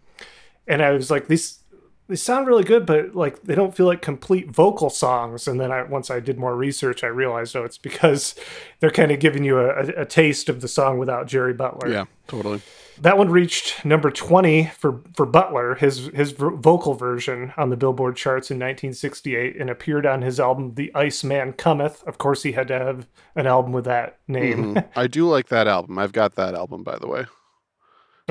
And 0.66 0.82
I 0.82 0.92
was 0.92 1.10
like, 1.10 1.28
these 1.28 1.62
they 2.08 2.16
sound 2.16 2.46
really 2.46 2.64
good, 2.64 2.84
but 2.84 3.14
like 3.14 3.42
they 3.44 3.54
don't 3.54 3.74
feel 3.74 3.86
like 3.86 4.02
complete 4.02 4.50
vocal 4.50 4.90
songs. 4.90 5.48
And 5.48 5.58
then 5.58 5.72
I 5.72 5.82
once 5.82 6.10
I 6.10 6.20
did 6.20 6.38
more 6.38 6.54
research, 6.54 7.02
I 7.02 7.06
realized 7.06 7.56
oh, 7.56 7.64
it's 7.64 7.78
because 7.78 8.34
they're 8.80 8.90
kind 8.90 9.10
of 9.10 9.18
giving 9.18 9.44
you 9.44 9.58
a, 9.58 9.68
a, 9.68 10.02
a 10.02 10.04
taste 10.04 10.48
of 10.48 10.60
the 10.60 10.68
song 10.68 10.98
without 10.98 11.26
Jerry 11.26 11.54
Butler. 11.54 11.90
Yeah, 11.90 12.04
totally. 12.28 12.60
That 13.00 13.18
one 13.18 13.30
reached 13.30 13.84
number 13.84 14.10
twenty 14.10 14.70
for 14.78 15.00
for 15.14 15.26
Butler, 15.26 15.74
his 15.76 16.06
his 16.14 16.32
vocal 16.32 16.94
version 16.94 17.52
on 17.56 17.70
the 17.70 17.76
Billboard 17.76 18.16
charts 18.16 18.50
in 18.50 18.56
1968, 18.58 19.56
and 19.58 19.70
appeared 19.70 20.06
on 20.06 20.22
his 20.22 20.38
album 20.38 20.74
"The 20.74 20.92
Iceman 20.94 21.54
Cometh." 21.54 22.02
Of 22.04 22.18
course, 22.18 22.42
he 22.42 22.52
had 22.52 22.68
to 22.68 22.78
have 22.78 23.06
an 23.34 23.46
album 23.46 23.72
with 23.72 23.84
that 23.86 24.18
name. 24.28 24.74
Mhm. 24.74 24.88
I 24.94 25.06
do 25.06 25.28
like 25.28 25.48
that 25.48 25.66
album. 25.66 25.98
I've 25.98 26.12
got 26.12 26.34
that 26.36 26.54
album, 26.54 26.82
by 26.82 26.98
the 26.98 27.08
way. 27.08 27.24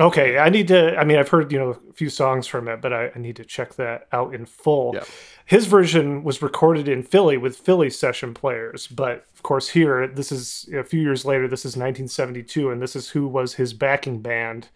Okay, 0.00 0.38
I 0.38 0.48
need 0.48 0.68
to. 0.68 0.96
I 0.96 1.04
mean, 1.04 1.18
I've 1.18 1.28
heard 1.28 1.52
you 1.52 1.58
know 1.58 1.76
a 1.88 1.92
few 1.92 2.08
songs 2.08 2.46
from 2.46 2.66
it, 2.66 2.80
but 2.80 2.92
I, 2.92 3.10
I 3.14 3.18
need 3.18 3.36
to 3.36 3.44
check 3.44 3.74
that 3.74 4.08
out 4.10 4.34
in 4.34 4.46
full. 4.46 4.92
Yeah. 4.94 5.04
His 5.44 5.66
version 5.66 6.24
was 6.24 6.40
recorded 6.40 6.88
in 6.88 7.02
Philly 7.02 7.36
with 7.36 7.58
Philly 7.58 7.90
session 7.90 8.32
players, 8.32 8.86
but 8.86 9.26
of 9.34 9.42
course 9.42 9.68
here 9.68 10.06
this 10.06 10.32
is 10.32 10.68
a 10.74 10.82
few 10.82 11.00
years 11.00 11.24
later. 11.26 11.46
This 11.46 11.66
is 11.66 11.76
1972, 11.76 12.70
and 12.70 12.80
this 12.80 12.96
is 12.96 13.10
who 13.10 13.28
was 13.28 13.54
his 13.54 13.74
backing 13.74 14.22
band 14.22 14.68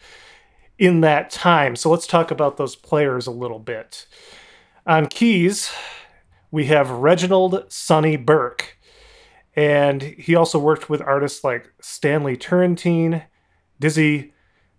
in 0.79 1.01
that 1.01 1.31
time. 1.31 1.77
So 1.77 1.91
let's 1.91 2.07
talk 2.07 2.31
about 2.31 2.59
those 2.59 2.77
players 2.77 3.27
a 3.27 3.31
little 3.31 3.59
bit. 3.59 4.07
On 4.87 5.07
keys, 5.07 5.73
we 6.51 6.67
have 6.67 6.91
Reginald 6.91 7.73
Sonny 7.73 8.17
Burke, 8.17 8.77
and 9.55 10.03
he 10.03 10.35
also 10.35 10.59
worked 10.59 10.91
with 10.91 11.01
artists 11.01 11.43
like 11.43 11.73
Stanley 11.81 12.37
Turrentine, 12.37 13.23
Dizzy 13.81 14.35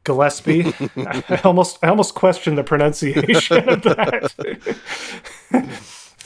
Gillespie. 0.07 0.73
I, 0.97 1.41
almost 1.43 1.77
I 1.83 1.89
almost 1.89 2.15
questioned 2.15 2.57
the 2.57 2.63
pronunciation 2.63 3.69
of 3.69 3.81
that. 3.83 4.77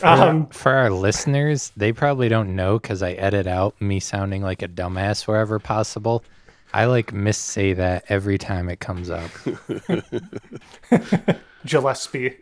um, 0.04 0.48
For 0.48 0.72
our 0.72 0.92
listeners, 0.92 1.72
they 1.76 1.92
probably 1.92 2.30
don't 2.30 2.56
know 2.56 2.78
because 2.78 3.02
I 3.02 3.14
edit 3.14 3.48
out 3.48 3.80
me 3.82 4.00
sounding 4.00 4.44
like 4.44 4.62
a 4.62 4.68
dumbass 4.68 5.28
wherever 5.28 5.58
possible. 5.58 6.24
I 6.74 6.86
like 6.86 7.12
missay 7.12 7.76
that 7.76 8.06
every 8.10 8.38
time 8.38 8.70
it 8.70 8.80
comes 8.80 9.10
up. 9.10 9.30
Gillespie. 11.66 12.38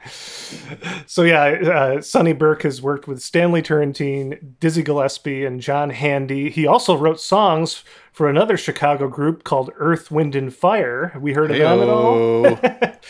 So 1.06 1.24
yeah, 1.24 1.44
uh, 1.44 2.02
Sonny 2.02 2.34
Burke 2.34 2.64
has 2.64 2.82
worked 2.82 3.08
with 3.08 3.22
Stanley 3.22 3.62
Turrentine, 3.62 4.56
Dizzy 4.60 4.84
Gillespie, 4.84 5.46
and 5.46 5.60
John 5.60 5.90
Handy. 5.90 6.50
He 6.50 6.66
also 6.66 6.96
wrote 6.96 7.20
songs 7.20 7.84
for 8.12 8.30
another 8.30 8.58
Chicago 8.58 9.08
group 9.08 9.44
called 9.44 9.72
Earth, 9.78 10.12
Wind, 10.12 10.36
and 10.36 10.54
Fire. 10.54 11.14
We 11.20 11.34
heard 11.34 11.52
of 11.52 11.58
them 11.58 11.82
at 11.82 11.90
all, 11.90 12.60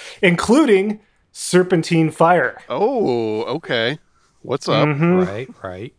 including 0.22 1.00
Serpentine 1.32 2.12
Fire. 2.12 2.58
oh, 2.70 3.44
okay. 3.44 4.00
What's 4.42 4.70
up? 4.70 4.88
Mm-hmm. 4.88 5.20
Right, 5.20 5.50
right. 5.64 5.94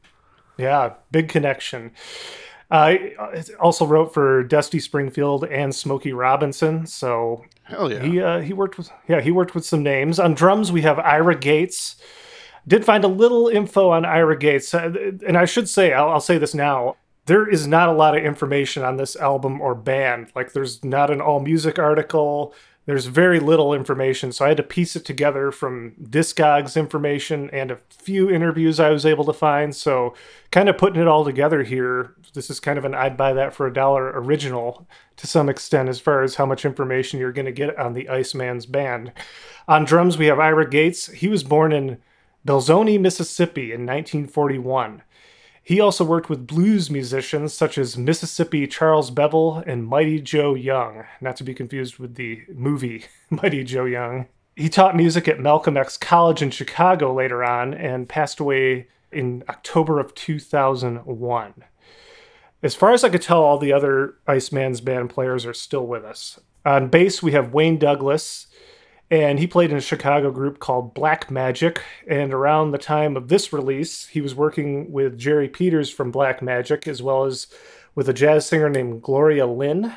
Yeah, 0.56 0.94
big 1.10 1.28
connection. 1.28 1.92
Uh, 2.70 2.94
also 3.58 3.84
wrote 3.84 4.14
for 4.14 4.44
Dusty 4.44 4.78
Springfield 4.78 5.44
and 5.44 5.74
Smokey 5.74 6.12
Robinson. 6.12 6.86
So 6.86 7.44
Hell 7.70 7.92
yeah. 7.92 8.02
He 8.02 8.20
uh, 8.20 8.40
he 8.40 8.52
worked 8.52 8.76
with 8.78 8.90
yeah 9.08 9.20
he 9.20 9.30
worked 9.30 9.54
with 9.54 9.64
some 9.64 9.82
names 9.82 10.18
on 10.18 10.34
drums. 10.34 10.72
We 10.72 10.82
have 10.82 10.98
Ira 10.98 11.38
Gates. 11.38 11.96
Did 12.66 12.84
find 12.84 13.04
a 13.04 13.08
little 13.08 13.48
info 13.48 13.88
on 13.90 14.04
Ira 14.04 14.36
Gates, 14.36 14.74
uh, 14.74 14.92
and 15.26 15.38
I 15.38 15.44
should 15.46 15.68
say 15.68 15.92
I'll, 15.92 16.10
I'll 16.10 16.20
say 16.20 16.36
this 16.36 16.54
now. 16.54 16.96
There 17.26 17.48
is 17.48 17.66
not 17.66 17.88
a 17.88 17.92
lot 17.92 18.16
of 18.16 18.24
information 18.24 18.82
on 18.82 18.96
this 18.96 19.14
album 19.14 19.60
or 19.60 19.74
band. 19.74 20.32
Like 20.34 20.52
there's 20.52 20.84
not 20.84 21.10
an 21.10 21.20
AllMusic 21.20 21.78
article. 21.78 22.54
There's 22.87 23.06
very 23.06 23.40
little 23.40 23.75
information, 23.75 24.32
so 24.32 24.44
I 24.44 24.49
had 24.49 24.56
to 24.56 24.62
piece 24.62 24.96
it 24.96 25.04
together 25.04 25.52
from 25.52 25.92
Discogs 26.02 26.76
information 26.76 27.50
and 27.50 27.70
a 27.70 27.78
few 27.90 28.30
interviews 28.30 28.80
I 28.80 28.90
was 28.90 29.04
able 29.04 29.25
to 29.26 29.34
find. 29.34 29.76
So, 29.76 30.14
kind 30.50 30.68
of 30.68 30.78
putting 30.78 31.00
it 31.00 31.06
all 31.06 31.25
together 31.25 31.62
here, 31.62 32.14
this 32.32 32.49
is 32.49 32.58
kind 32.58 32.78
of 32.78 32.87
an 32.87 32.94
I'd 32.94 33.18
buy 33.18 33.34
that 33.34 33.54
for 33.54 33.66
a 33.66 33.72
dollar 33.72 34.10
original 34.14 34.88
to 35.16 35.26
some 35.26 35.50
extent 35.50 35.90
as 35.90 36.00
far 36.00 36.22
as 36.22 36.37
how 36.37 36.46
much 36.46 36.64
information 36.64 37.20
you're 37.20 37.32
going 37.32 37.46
to 37.46 37.52
get 37.52 37.78
on 37.78 37.92
the 37.92 38.08
Iceman's 38.08 38.64
band. 38.64 39.12
On 39.68 39.84
drums, 39.84 40.16
we 40.16 40.26
have 40.26 40.40
Ira 40.40 40.68
Gates. 40.68 41.06
He 41.08 41.28
was 41.28 41.44
born 41.44 41.72
in 41.72 41.99
Belzoni, 42.46 42.99
Mississippi 42.99 43.72
in 43.72 43.84
1941. 43.84 45.02
He 45.70 45.78
also 45.78 46.04
worked 46.04 46.28
with 46.28 46.48
blues 46.48 46.90
musicians 46.90 47.52
such 47.54 47.78
as 47.78 47.96
Mississippi 47.96 48.66
Charles 48.66 49.12
Bevel 49.12 49.62
and 49.68 49.86
Mighty 49.86 50.20
Joe 50.20 50.54
Young, 50.54 51.04
not 51.20 51.36
to 51.36 51.44
be 51.44 51.54
confused 51.54 52.00
with 52.00 52.16
the 52.16 52.42
movie 52.52 53.04
Mighty 53.30 53.62
Joe 53.62 53.84
Young. 53.84 54.26
He 54.56 54.68
taught 54.68 54.96
music 54.96 55.28
at 55.28 55.38
Malcolm 55.38 55.76
X 55.76 55.96
College 55.96 56.42
in 56.42 56.50
Chicago 56.50 57.14
later 57.14 57.44
on 57.44 57.72
and 57.72 58.08
passed 58.08 58.40
away 58.40 58.88
in 59.12 59.44
October 59.48 60.00
of 60.00 60.12
2001. 60.16 61.54
As 62.64 62.74
far 62.74 62.92
as 62.92 63.04
I 63.04 63.08
could 63.08 63.22
tell, 63.22 63.44
all 63.44 63.56
the 63.56 63.72
other 63.72 64.16
Iceman's 64.26 64.80
band 64.80 65.10
players 65.10 65.46
are 65.46 65.54
still 65.54 65.86
with 65.86 66.04
us. 66.04 66.40
On 66.66 66.88
bass, 66.88 67.23
we 67.23 67.30
have 67.30 67.54
Wayne 67.54 67.78
Douglas, 67.78 68.49
and 69.10 69.38
he 69.38 69.46
played 69.46 69.70
in 69.70 69.76
a 69.76 69.80
Chicago 69.80 70.30
group 70.30 70.58
called 70.58 70.94
Black 70.94 71.30
Magic. 71.30 71.82
And 72.06 72.32
around 72.32 72.70
the 72.70 72.78
time 72.78 73.16
of 73.16 73.28
this 73.28 73.52
release, 73.52 74.06
he 74.06 74.20
was 74.20 74.34
working 74.34 74.92
with 74.92 75.18
Jerry 75.18 75.49
Peters 75.49 75.90
from 75.90 76.10
Black 76.10 76.40
Magic, 76.42 76.86
as 76.86 77.02
well 77.02 77.25
as 77.25 77.46
with 77.94 78.08
a 78.08 78.12
jazz 78.14 78.46
singer 78.46 78.68
named 78.68 79.02
Gloria 79.02 79.46
Lynne. 79.46 79.94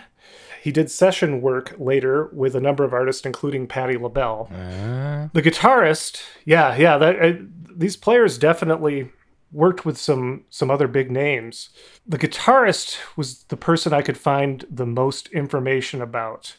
He 0.62 0.72
did 0.72 0.90
session 0.90 1.42
work 1.42 1.76
later 1.78 2.30
with 2.32 2.56
a 2.56 2.62
number 2.62 2.84
of 2.86 2.94
artists, 2.94 3.26
including 3.26 3.68
Patti 3.68 3.98
LaBelle. 3.98 4.50
Uh, 4.50 5.28
The 5.34 5.42
guitarist, 5.42 6.22
yeah, 6.46 6.76
yeah, 6.78 6.98
that 6.98 7.22
uh, 7.22 7.34
these 7.76 7.98
players 7.98 8.38
definitely 8.38 9.12
worked 9.52 9.86
with 9.86 9.98
some 9.98 10.46
some 10.50 10.72
other 10.72 10.88
big 10.88 11.12
names. 11.12 11.70
The 12.08 12.18
guitarist 12.18 12.98
was 13.18 13.44
the 13.44 13.58
person 13.58 13.94
I 13.94 14.02
could 14.02 14.18
find 14.18 14.66
the 14.72 14.86
most 14.86 15.28
information 15.28 16.02
about, 16.02 16.56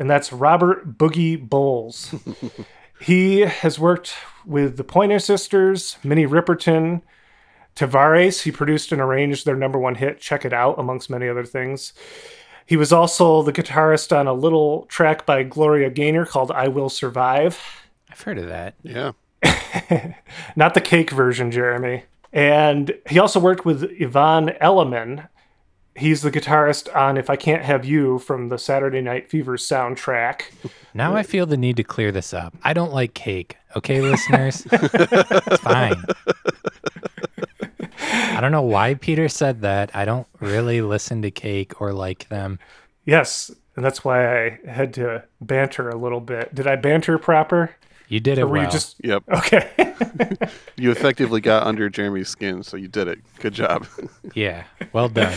and 0.00 0.10
that's 0.10 0.32
Robert 0.32 0.96
Boogie 0.98 1.38
Bowles. 1.38 2.14
he 3.00 3.40
has 3.40 3.78
worked 3.78 4.14
with 4.46 4.78
the 4.78 4.82
Pointer 4.82 5.18
Sisters, 5.18 5.98
Minnie 6.02 6.26
Riperton, 6.26 7.02
Tavares. 7.76 8.42
He 8.42 8.50
produced 8.50 8.92
and 8.92 9.00
arranged 9.00 9.44
their 9.44 9.54
number 9.54 9.78
one 9.78 9.96
hit, 9.96 10.18
"Check 10.18 10.44
It 10.46 10.54
Out," 10.54 10.78
amongst 10.78 11.10
many 11.10 11.28
other 11.28 11.44
things. 11.44 11.92
He 12.64 12.76
was 12.76 12.92
also 12.92 13.42
the 13.42 13.52
guitarist 13.52 14.16
on 14.16 14.26
a 14.26 14.32
little 14.32 14.86
track 14.86 15.26
by 15.26 15.42
Gloria 15.42 15.90
Gaynor 15.90 16.24
called 16.24 16.50
"I 16.50 16.66
Will 16.68 16.88
Survive." 16.88 17.60
I've 18.10 18.20
heard 18.22 18.38
of 18.38 18.48
that. 18.48 18.74
yeah. 18.82 19.12
not 20.56 20.74
the 20.74 20.80
cake 20.80 21.10
version, 21.10 21.50
Jeremy. 21.50 22.04
And 22.32 22.96
he 23.08 23.18
also 23.18 23.38
worked 23.38 23.64
with 23.64 23.84
Yvonne 24.00 24.50
Elliman. 24.60 25.28
He's 25.96 26.22
the 26.22 26.30
guitarist 26.30 26.94
on 26.94 27.16
If 27.16 27.28
I 27.28 27.36
Can't 27.36 27.62
Have 27.62 27.84
You 27.84 28.18
from 28.18 28.48
the 28.48 28.58
Saturday 28.58 29.00
Night 29.00 29.28
Fever 29.28 29.56
soundtrack. 29.56 30.42
Now 30.94 31.14
I 31.14 31.22
feel 31.22 31.46
the 31.46 31.56
need 31.56 31.76
to 31.76 31.84
clear 31.84 32.12
this 32.12 32.32
up. 32.32 32.54
I 32.62 32.72
don't 32.72 32.92
like 32.92 33.14
cake. 33.14 33.56
Okay, 33.76 34.00
listeners? 34.00 34.66
it's 34.72 35.62
fine. 35.62 36.02
I 38.00 38.40
don't 38.40 38.52
know 38.52 38.62
why 38.62 38.94
Peter 38.94 39.28
said 39.28 39.60
that. 39.62 39.94
I 39.94 40.04
don't 40.04 40.26
really 40.40 40.80
listen 40.80 41.22
to 41.22 41.30
cake 41.30 41.80
or 41.80 41.92
like 41.92 42.28
them. 42.28 42.58
Yes, 43.04 43.50
and 43.76 43.84
that's 43.84 44.04
why 44.04 44.46
I 44.46 44.58
had 44.66 44.94
to 44.94 45.24
banter 45.40 45.88
a 45.88 45.96
little 45.96 46.20
bit. 46.20 46.54
Did 46.54 46.66
I 46.66 46.76
banter 46.76 47.18
proper? 47.18 47.74
You 48.10 48.20
did 48.20 48.36
it 48.38 48.42
Or 48.42 48.46
were 48.48 48.52
well. 48.54 48.64
you 48.64 48.70
just 48.70 48.96
Yep. 49.02 49.22
okay? 49.30 49.94
You 50.76 50.90
effectively 50.90 51.40
got 51.40 51.66
under 51.66 51.88
Jeremy's 51.90 52.28
skin, 52.28 52.62
so 52.62 52.76
you 52.76 52.88
did 52.88 53.06
it. 53.08 53.18
Good 53.38 53.54
job. 53.54 53.86
Yeah, 54.34 54.64
well 54.92 55.08
done. 55.08 55.32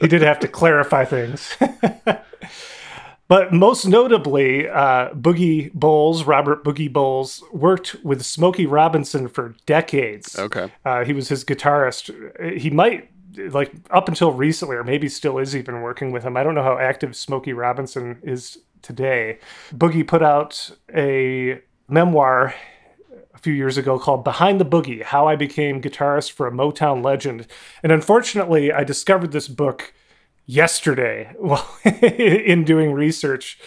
he 0.00 0.08
did 0.08 0.22
have 0.22 0.38
to 0.40 0.48
clarify 0.48 1.04
things. 1.04 1.54
but 3.28 3.52
most 3.52 3.86
notably, 3.86 4.68
uh, 4.68 5.10
Boogie 5.10 5.72
Bowles, 5.72 6.24
Robert 6.24 6.64
Boogie 6.64 6.92
Bowles, 6.92 7.42
worked 7.52 7.96
with 8.02 8.22
Smokey 8.24 8.66
Robinson 8.66 9.28
for 9.28 9.54
decades. 9.66 10.38
okay. 10.38 10.70
Uh, 10.84 11.04
he 11.04 11.12
was 11.12 11.28
his 11.28 11.44
guitarist. 11.44 12.10
He 12.58 12.70
might, 12.70 13.10
like, 13.50 13.72
up 13.90 14.08
until 14.08 14.32
recently, 14.32 14.76
or 14.76 14.82
maybe 14.84 15.08
still 15.08 15.38
is 15.38 15.54
even 15.54 15.82
working 15.82 16.10
with 16.10 16.24
him. 16.24 16.36
I 16.36 16.42
don't 16.42 16.54
know 16.56 16.62
how 16.64 16.78
active 16.78 17.14
Smokey 17.14 17.52
Robinson 17.52 18.18
is 18.22 18.58
today. 18.82 19.38
Boogie 19.72 20.06
put 20.06 20.22
out 20.22 20.70
a 20.94 21.60
memoir 21.90 22.54
a 23.34 23.38
few 23.38 23.52
years 23.52 23.76
ago 23.76 23.98
called 23.98 24.24
Behind 24.24 24.60
the 24.60 24.64
Boogie 24.64 25.02
How 25.02 25.26
I 25.26 25.36
Became 25.36 25.80
Guitarist 25.80 26.32
for 26.32 26.46
a 26.46 26.52
Motown 26.52 27.04
Legend. 27.04 27.46
And 27.82 27.92
unfortunately, 27.92 28.72
I 28.72 28.84
discovered 28.84 29.32
this 29.32 29.48
book 29.48 29.94
yesterday 30.46 31.34
well, 31.38 31.66
in 32.02 32.64
doing 32.64 32.92
research 32.92 33.58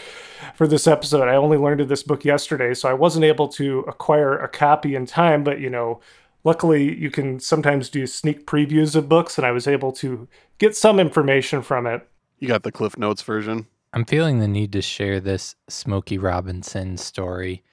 for 0.55 0.67
this 0.67 0.87
episode. 0.87 1.27
I 1.27 1.35
only 1.35 1.57
learned 1.57 1.81
of 1.81 1.89
this 1.89 2.03
book 2.03 2.25
yesterday, 2.25 2.73
so 2.73 2.89
I 2.89 2.93
wasn't 2.93 3.25
able 3.25 3.47
to 3.49 3.79
acquire 3.81 4.37
a 4.37 4.47
copy 4.47 4.95
in 4.95 5.05
time, 5.05 5.43
but 5.43 5.59
you 5.59 5.69
know, 5.69 6.01
luckily 6.43 6.95
you 6.95 7.09
can 7.09 7.39
sometimes 7.39 7.89
do 7.89 8.05
sneak 8.05 8.45
previews 8.45 8.95
of 8.95 9.09
books 9.09 9.37
and 9.37 9.47
I 9.47 9.51
was 9.51 9.67
able 9.67 9.91
to 9.93 10.27
get 10.57 10.75
some 10.75 10.99
information 10.99 11.61
from 11.61 11.87
it. 11.87 12.07
You 12.39 12.49
got 12.49 12.63
the 12.63 12.71
Cliff 12.71 12.97
Notes 12.97 13.21
version. 13.21 13.67
I'm 13.93 14.05
feeling 14.05 14.39
the 14.39 14.47
need 14.47 14.73
to 14.73 14.81
share 14.81 15.19
this 15.19 15.55
Smokey 15.69 16.17
Robinson 16.17 16.97
story 16.97 17.63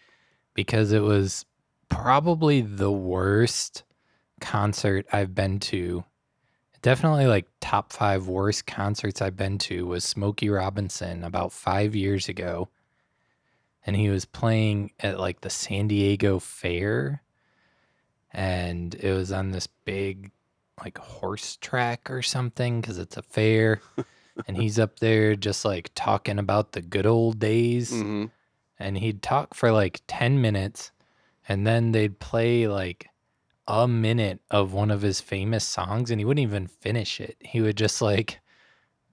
because 0.54 0.92
it 0.92 1.02
was 1.02 1.44
probably 1.88 2.60
the 2.62 2.90
worst 2.90 3.82
concert 4.40 5.06
I've 5.12 5.34
been 5.34 5.60
to. 5.60 6.04
Definitely 6.82 7.26
like 7.26 7.46
top 7.60 7.92
five 7.92 8.26
worst 8.26 8.66
concerts 8.66 9.20
I've 9.20 9.36
been 9.36 9.58
to 9.58 9.86
was 9.86 10.02
Smokey 10.02 10.48
Robinson 10.48 11.24
about 11.24 11.52
five 11.52 11.94
years 11.94 12.28
ago. 12.28 12.68
And 13.84 13.96
he 13.96 14.08
was 14.08 14.24
playing 14.24 14.92
at 15.00 15.20
like 15.20 15.42
the 15.42 15.50
San 15.50 15.88
Diego 15.88 16.38
Fair. 16.38 17.22
And 18.32 18.94
it 18.94 19.12
was 19.12 19.32
on 19.32 19.50
this 19.50 19.66
big 19.66 20.30
like 20.82 20.96
horse 20.96 21.56
track 21.56 22.10
or 22.10 22.22
something 22.22 22.80
because 22.80 22.98
it's 22.98 23.18
a 23.18 23.22
fair. 23.22 23.82
and 24.46 24.56
he's 24.56 24.78
up 24.78 25.00
there 25.00 25.36
just 25.36 25.64
like 25.66 25.90
talking 25.94 26.38
about 26.38 26.72
the 26.72 26.80
good 26.80 27.06
old 27.06 27.38
days 27.38 27.90
hmm 27.90 28.26
and 28.80 28.98
he'd 28.98 29.22
talk 29.22 29.54
for 29.54 29.70
like 29.70 30.00
10 30.08 30.40
minutes 30.40 30.90
and 31.48 31.66
then 31.66 31.92
they'd 31.92 32.18
play 32.18 32.66
like 32.66 33.08
a 33.68 33.86
minute 33.86 34.40
of 34.50 34.72
one 34.72 34.90
of 34.90 35.02
his 35.02 35.20
famous 35.20 35.64
songs 35.64 36.10
and 36.10 36.20
he 36.20 36.24
wouldn't 36.24 36.42
even 36.42 36.66
finish 36.66 37.20
it. 37.20 37.36
He 37.40 37.60
would 37.60 37.76
just 37.76 38.02
like 38.02 38.40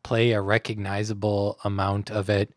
play 0.04 0.32
a 0.32 0.42
recognizable 0.42 1.60
amount 1.64 2.10
of 2.10 2.30
it 2.30 2.54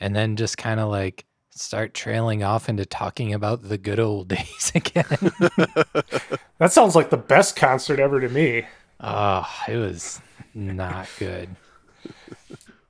and 0.00 0.14
then 0.14 0.36
just 0.36 0.58
kind 0.58 0.80
of 0.80 0.90
like 0.90 1.24
start 1.50 1.94
trailing 1.94 2.42
off 2.42 2.68
into 2.68 2.84
talking 2.84 3.32
about 3.32 3.62
the 3.68 3.78
good 3.78 3.98
old 4.00 4.28
days 4.36 4.72
again. 4.74 5.06
That 6.58 6.72
sounds 6.72 6.96
like 6.96 7.10
the 7.10 7.16
best 7.16 7.54
concert 7.54 8.00
ever 8.00 8.20
to 8.20 8.28
me. 8.28 8.66
oh 8.98 9.48
it 9.68 9.76
was 9.76 10.20
not 10.54 11.08
good 11.20 11.48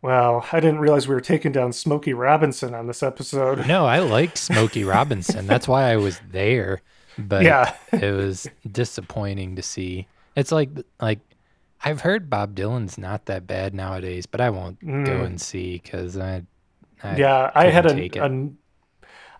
Well, 0.01 0.47
I 0.53 0.61
didn't 0.61 0.79
realize 0.79 1.09
we 1.09 1.15
were 1.15 1.21
taking 1.21 1.51
down 1.53 1.73
Smokey 1.73 2.13
Robinson 2.15 2.75
on 2.75 2.87
this 2.87 3.03
episode. 3.03 3.67
no 3.67 3.85
i 3.87 3.99
like 4.17 4.37
smokey 4.37 4.85
robinson 4.85 5.47
that's 5.47 5.67
why 5.67 5.91
i 5.91 5.97
was 5.97 6.21
there 6.31 6.81
but 7.19 7.43
Yeah. 7.43 7.75
it 7.93 8.13
was 8.15 8.47
disappointing 8.71 9.57
to 9.57 9.63
see. 9.63 10.07
It's 10.37 10.53
like 10.53 10.71
like 11.01 11.19
I've 11.85 12.01
heard 12.03 12.31
Bob 12.31 12.55
Dylan's 12.55 12.97
not 12.97 13.27
that 13.27 13.45
bad 13.47 13.75
nowadays, 13.75 14.25
but 14.27 14.41
I 14.41 14.51
won't 14.51 14.79
go 14.81 14.87
Mm. 14.87 15.25
and 15.27 15.41
see 15.41 15.81
because 15.83 16.17
I, 16.17 16.43
I 17.03 17.17
yeah, 17.17 17.51
I 17.57 17.71
had 17.71 17.87
a, 17.87 18.23
a 18.25 18.51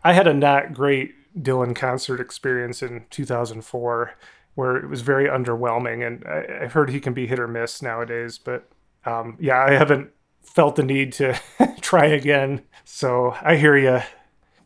I 0.03 0.13
had 0.13 0.27
a 0.27 0.35
not 0.35 0.73
great 0.75 1.13
Dylan 1.41 1.77
concert 1.77 2.19
experience 2.21 2.83
in 2.83 3.05
2004 3.11 4.13
where 4.57 4.77
it 4.77 4.89
was 4.89 5.03
very 5.03 5.29
underwhelming, 5.29 6.05
and 6.05 6.25
I, 6.27 6.65
I've 6.65 6.73
heard 6.73 6.91
he 6.91 6.99
can 6.99 7.13
be 7.13 7.29
hit 7.29 7.39
or 7.39 7.47
miss 7.47 7.81
nowadays. 7.81 8.39
But 8.39 8.69
um, 9.05 9.37
yeah, 9.39 9.65
I 9.65 9.73
haven't 9.73 10.11
felt 10.49 10.77
the 10.77 10.83
need 10.83 11.13
to 11.15 11.39
try 11.81 12.07
again. 12.07 12.63
So 12.85 13.37
I 13.43 13.57
hear 13.57 13.77
you. 13.77 14.01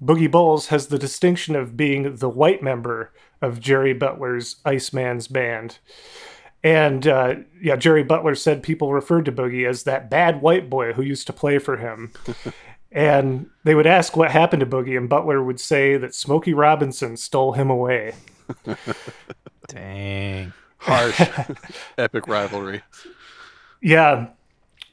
Boogie 0.02 0.30
Bowles 0.30 0.68
has 0.68 0.88
the 0.88 0.98
distinction 0.98 1.54
of 1.54 1.76
being 1.76 2.16
the 2.16 2.28
white 2.28 2.62
member 2.62 3.12
of 3.40 3.60
Jerry 3.60 3.92
Butler's 3.92 4.56
Iceman's 4.64 5.28
band. 5.28 5.78
And 6.64 7.06
uh, 7.06 7.34
yeah, 7.60 7.76
Jerry 7.76 8.04
Butler 8.04 8.34
said 8.34 8.62
people 8.62 8.92
referred 8.92 9.24
to 9.26 9.32
Boogie 9.32 9.68
as 9.68 9.82
that 9.82 10.10
bad 10.10 10.40
white 10.42 10.70
boy 10.70 10.92
who 10.92 11.02
used 11.02 11.26
to 11.26 11.32
play 11.32 11.58
for 11.58 11.76
him. 11.76 12.12
and 12.92 13.50
they 13.64 13.74
would 13.74 13.86
ask 13.86 14.16
what 14.16 14.30
happened 14.30 14.60
to 14.60 14.66
Boogie, 14.66 14.96
and 14.96 15.08
Butler 15.08 15.42
would 15.42 15.58
say 15.58 15.96
that 15.96 16.14
Smokey 16.14 16.54
Robinson 16.54 17.16
stole 17.16 17.52
him 17.52 17.70
away. 17.70 18.14
Dang. 19.68 20.52
Harsh, 20.78 21.28
epic 21.96 22.26
rivalry. 22.26 22.82
Yeah. 23.80 24.28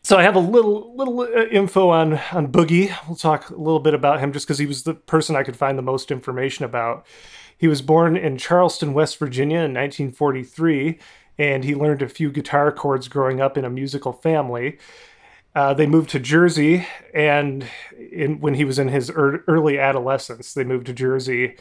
So 0.01 0.17
I 0.17 0.23
have 0.23 0.35
a 0.35 0.39
little 0.39 0.95
little 0.95 1.19
uh, 1.21 1.45
info 1.51 1.89
on 1.89 2.13
on 2.31 2.51
Boogie. 2.51 2.95
We'll 3.07 3.17
talk 3.17 3.49
a 3.49 3.55
little 3.55 3.79
bit 3.79 3.93
about 3.93 4.19
him 4.19 4.31
just 4.31 4.47
because 4.47 4.57
he 4.57 4.65
was 4.65 4.83
the 4.83 4.93
person 4.93 5.35
I 5.35 5.43
could 5.43 5.57
find 5.57 5.77
the 5.77 5.83
most 5.83 6.09
information 6.11 6.65
about. 6.65 7.05
He 7.57 7.67
was 7.67 7.81
born 7.81 8.15
in 8.15 8.37
Charleston, 8.37 8.93
West 8.93 9.19
Virginia 9.19 9.57
in 9.57 9.73
1943, 9.73 10.97
and 11.37 11.65
he 11.65 11.75
learned 11.75 12.01
a 12.01 12.07
few 12.07 12.31
guitar 12.31 12.71
chords 12.71 13.09
growing 13.09 13.41
up 13.41 13.57
in 13.57 13.65
a 13.65 13.69
musical 13.69 14.13
family. 14.13 14.79
Uh, 15.53 15.73
they 15.73 15.85
moved 15.85 16.09
to 16.11 16.19
Jersey, 16.19 16.87
and 17.13 17.65
in, 18.11 18.39
when 18.39 18.53
he 18.53 18.63
was 18.63 18.79
in 18.79 18.87
his 18.87 19.09
ear 19.09 19.43
early 19.47 19.77
adolescence, 19.77 20.53
they 20.53 20.63
moved 20.63 20.85
to 20.85 20.93
Jersey. 20.93 21.57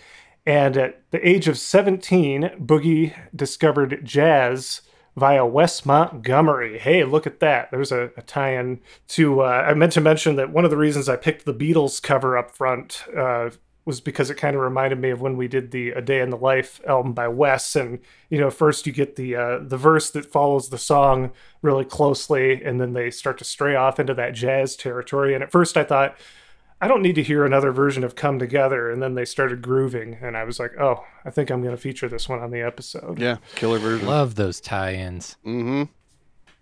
And 0.46 0.76
at 0.76 1.02
the 1.10 1.26
age 1.28 1.48
of 1.48 1.58
17, 1.58 2.50
Boogie 2.60 3.14
discovered 3.34 4.00
jazz 4.04 4.82
via 5.18 5.44
Wes 5.44 5.84
Montgomery. 5.84 6.78
Hey, 6.78 7.04
look 7.04 7.26
at 7.26 7.40
that. 7.40 7.70
There's 7.70 7.92
a, 7.92 8.10
a 8.16 8.22
tie 8.22 8.54
in 8.54 8.80
to. 9.08 9.40
Uh, 9.40 9.66
I 9.68 9.74
meant 9.74 9.92
to 9.92 10.00
mention 10.00 10.36
that 10.36 10.50
one 10.50 10.64
of 10.64 10.70
the 10.70 10.76
reasons 10.76 11.08
I 11.08 11.16
picked 11.16 11.44
the 11.44 11.54
Beatles 11.54 12.02
cover 12.02 12.38
up 12.38 12.56
front 12.56 13.04
uh, 13.16 13.50
was 13.84 14.00
because 14.02 14.28
it 14.28 14.34
kind 14.34 14.54
of 14.54 14.60
reminded 14.60 15.00
me 15.00 15.08
of 15.08 15.22
when 15.22 15.38
we 15.38 15.48
did 15.48 15.70
the 15.70 15.92
A 15.92 16.02
Day 16.02 16.20
in 16.20 16.28
the 16.28 16.36
Life 16.36 16.78
album 16.86 17.14
by 17.14 17.26
Wes. 17.26 17.74
And, 17.74 18.00
you 18.28 18.38
know, 18.38 18.50
first 18.50 18.86
you 18.86 18.92
get 18.92 19.16
the, 19.16 19.34
uh, 19.34 19.58
the 19.62 19.78
verse 19.78 20.10
that 20.10 20.30
follows 20.30 20.68
the 20.68 20.76
song 20.76 21.32
really 21.62 21.86
closely, 21.86 22.62
and 22.62 22.78
then 22.78 22.92
they 22.92 23.10
start 23.10 23.38
to 23.38 23.44
stray 23.44 23.76
off 23.76 23.98
into 23.98 24.12
that 24.12 24.34
jazz 24.34 24.76
territory. 24.76 25.34
And 25.34 25.42
at 25.42 25.50
first 25.50 25.78
I 25.78 25.84
thought, 25.84 26.18
I 26.80 26.88
don't 26.88 27.02
need 27.02 27.16
to 27.16 27.22
hear 27.22 27.44
another 27.44 27.72
version 27.72 28.04
of 28.04 28.14
Come 28.14 28.38
Together. 28.38 28.90
And 28.90 29.02
then 29.02 29.14
they 29.14 29.24
started 29.24 29.62
grooving, 29.62 30.18
and 30.20 30.36
I 30.36 30.44
was 30.44 30.60
like, 30.60 30.72
oh, 30.78 31.04
I 31.24 31.30
think 31.30 31.50
I'm 31.50 31.62
going 31.62 31.74
to 31.74 31.80
feature 31.80 32.08
this 32.08 32.28
one 32.28 32.40
on 32.40 32.50
the 32.50 32.60
episode. 32.60 33.18
Yeah, 33.18 33.38
killer 33.56 33.78
version. 33.78 34.06
Love 34.06 34.36
those 34.36 34.60
tie-ins. 34.60 35.36
Mm-hmm. 35.44 35.84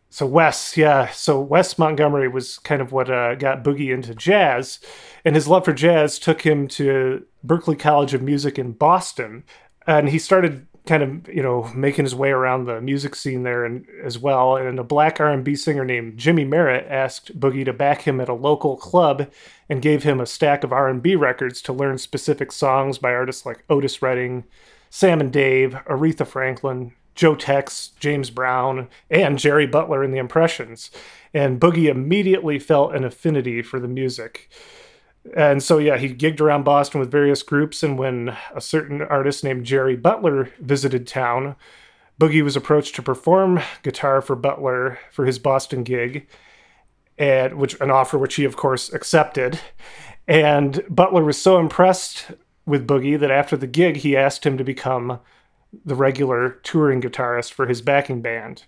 So 0.09 0.25
Wes, 0.25 0.77
yeah, 0.77 1.09
so 1.09 1.41
Wes 1.41 1.79
Montgomery 1.79 2.29
was 2.29 2.59
kind 2.59 2.81
of 2.81 2.93
what 2.93 3.11
uh, 3.11 3.35
got 3.35 3.63
Boogie 3.63 3.93
into 3.93 4.15
jazz, 4.15 4.79
and 5.25 5.35
his 5.35 5.49
love 5.49 5.65
for 5.65 5.75
jazz 5.75 6.19
took 6.19 6.43
him 6.43 6.69
to 6.69 7.27
Berklee 7.45 7.79
College 7.79 8.15
of 8.15 8.23
Music 8.23 8.59
in 8.59 8.73
Boston, 8.73 9.45
and 9.87 10.09
he 10.09 10.19
started 10.19 10.67
kind 10.87 11.03
of 11.03 11.29
you 11.29 11.43
know 11.43 11.71
making 11.75 12.05
his 12.05 12.15
way 12.15 12.31
around 12.31 12.65
the 12.65 12.81
music 12.81 13.15
scene 13.15 13.43
there 13.43 13.65
and 13.65 13.87
as 14.03 14.19
well. 14.19 14.57
And 14.57 14.79
a 14.79 14.85
black 14.85 15.21
R&B 15.21 15.57
singer 15.57 15.85
named 15.85 16.19
Jimmy 16.19 16.45
Merritt 16.45 16.87
asked 16.89 17.39
Boogie 17.39 17.65
to 17.65 17.73
back 17.73 18.03
him 18.03 18.21
at 18.21 18.29
a 18.29 18.35
local 18.35 18.77
club, 18.77 19.31
and 19.69 19.83
gave 19.83 20.03
him 20.03 20.21
a 20.21 20.27
stack 20.27 20.65
of 20.65 20.73
R&B 20.73 21.17
records 21.17 21.61
to 21.63 21.73
learn 21.73 21.99
specific 21.99 22.53
songs 22.53 22.99
by 22.99 23.13
artists 23.13 23.45
like 23.45 23.65
Otis 23.69 24.01
Redding, 24.01 24.45
Sam 24.91 25.21
and 25.21 25.33
Dave, 25.33 25.73
Aretha 25.87 26.27
Franklin, 26.27 26.93
Joe 27.15 27.35
Tex, 27.35 27.93
James 27.99 28.31
Brown, 28.31 28.89
and 29.11 29.39
Jerry 29.39 29.67
Butler 29.67 30.05
in 30.05 30.13
the 30.13 30.19
Impressions. 30.19 30.91
And 31.35 31.61
Boogie 31.61 31.89
immediately 31.89 32.59
felt 32.59 32.95
an 32.95 33.05
affinity 33.05 33.63
for 33.63 33.81
the 33.81 33.89
music. 33.89 34.51
And 35.35 35.63
so, 35.63 35.79
yeah, 35.79 35.97
he 35.97 36.15
gigged 36.15 36.41
around 36.41 36.65
Boston 36.65 37.01
with 37.01 37.11
various 37.11 37.43
groups. 37.43 37.83
And 37.83 37.99
when 37.99 38.37
a 38.55 38.61
certain 38.61 39.03
artist 39.03 39.43
named 39.43 39.67
Jerry 39.67 39.97
Butler 39.97 40.51
visited 40.61 41.07
town, 41.07 41.57
Boogie 42.21 42.43
was 42.43 42.57
approached 42.57 42.95
to 42.97 43.03
perform 43.03 43.61
guitar 43.83 44.23
for 44.23 44.37
Butler 44.37 44.99
for 45.11 45.27
his 45.27 45.39
Boston 45.39 45.83
gig, 45.83 46.27
and 47.19 47.55
which 47.55 47.79
an 47.81 47.91
offer 47.91 48.19
which 48.19 48.37
he 48.37 48.45
of 48.45 48.57
course 48.57 48.93
accepted. 48.93 49.61
And 50.27 50.83
Butler 50.89 51.25
was 51.25 51.41
so 51.41 51.59
impressed 51.59 52.33
with 52.65 52.87
Boogie 52.87 53.19
that 53.19 53.31
after 53.31 53.57
the 53.57 53.67
gig 53.67 53.99
he 53.99 54.17
asked 54.17 54.45
him 54.45 54.59
to 54.59 54.65
become 54.65 55.21
the 55.85 55.95
regular 55.95 56.51
touring 56.63 57.03
guitarist 57.03 57.53
for 57.53 57.67
his 57.67 57.83
backing 57.83 58.23
band. 58.23 58.65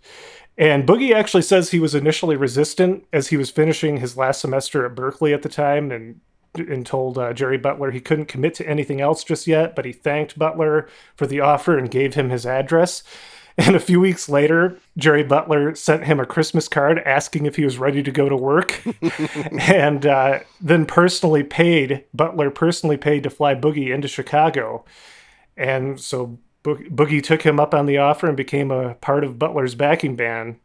And 0.58 0.86
Boogie 0.86 1.14
actually 1.14 1.42
says 1.42 1.70
he 1.70 1.78
was 1.78 1.94
initially 1.94 2.36
resistant 2.36 3.06
as 3.12 3.28
he 3.28 3.36
was 3.36 3.50
finishing 3.50 3.98
his 3.98 4.16
last 4.16 4.40
semester 4.40 4.84
at 4.84 4.94
Berklee 4.94 5.32
at 5.32 5.42
the 5.42 5.48
time 5.48 5.90
and 5.90 6.20
and 6.54 6.84
told 6.86 7.18
uh, 7.18 7.32
Jerry 7.32 7.58
Butler 7.58 7.90
he 7.90 8.00
couldn't 8.00 8.26
commit 8.26 8.54
to 8.54 8.68
anything 8.68 9.00
else 9.00 9.24
just 9.24 9.46
yet, 9.46 9.76
but 9.76 9.84
he 9.84 9.92
thanked 9.92 10.38
Butler 10.38 10.88
for 11.16 11.26
the 11.26 11.40
offer 11.40 11.76
and 11.76 11.90
gave 11.90 12.14
him 12.14 12.30
his 12.30 12.46
address. 12.46 13.02
And 13.60 13.74
a 13.74 13.80
few 13.80 13.98
weeks 13.98 14.28
later, 14.28 14.78
Jerry 14.96 15.24
Butler 15.24 15.74
sent 15.74 16.04
him 16.04 16.20
a 16.20 16.26
Christmas 16.26 16.68
card 16.68 17.00
asking 17.00 17.44
if 17.44 17.56
he 17.56 17.64
was 17.64 17.76
ready 17.76 18.04
to 18.04 18.12
go 18.12 18.28
to 18.28 18.36
work, 18.36 18.80
and 19.58 20.06
uh, 20.06 20.38
then 20.60 20.86
personally 20.86 21.42
paid 21.42 22.04
Butler 22.14 22.50
personally 22.52 22.96
paid 22.96 23.24
to 23.24 23.30
fly 23.30 23.56
Boogie 23.56 23.92
into 23.92 24.06
Chicago. 24.06 24.84
And 25.56 25.98
so 25.98 26.38
Bo- 26.62 26.76
Boogie 26.76 27.22
took 27.22 27.42
him 27.42 27.58
up 27.58 27.74
on 27.74 27.86
the 27.86 27.98
offer 27.98 28.28
and 28.28 28.36
became 28.36 28.70
a 28.70 28.94
part 28.94 29.24
of 29.24 29.40
Butler's 29.40 29.74
backing 29.74 30.14
band. 30.14 30.60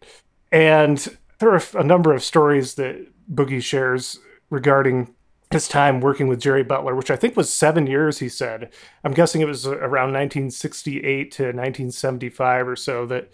And 0.51 1.17
there 1.39 1.49
are 1.49 1.61
a 1.73 1.83
number 1.83 2.13
of 2.13 2.23
stories 2.23 2.75
that 2.75 3.07
Boogie 3.33 3.63
shares 3.63 4.19
regarding 4.51 5.12
his 5.53 5.67
time 5.67 6.01
working 6.01 6.27
with 6.27 6.41
Jerry 6.41 6.63
Butler, 6.63 6.95
which 6.95 7.11
I 7.11 7.15
think 7.15 7.37
was 7.37 7.53
seven 7.53 7.87
years, 7.87 8.19
he 8.19 8.29
said. 8.29 8.71
I'm 9.03 9.13
guessing 9.13 9.41
it 9.41 9.47
was 9.47 9.65
around 9.65 10.11
1968 10.13 11.31
to 11.31 11.43
1975 11.43 12.67
or 12.67 12.75
so 12.75 13.05
that 13.05 13.31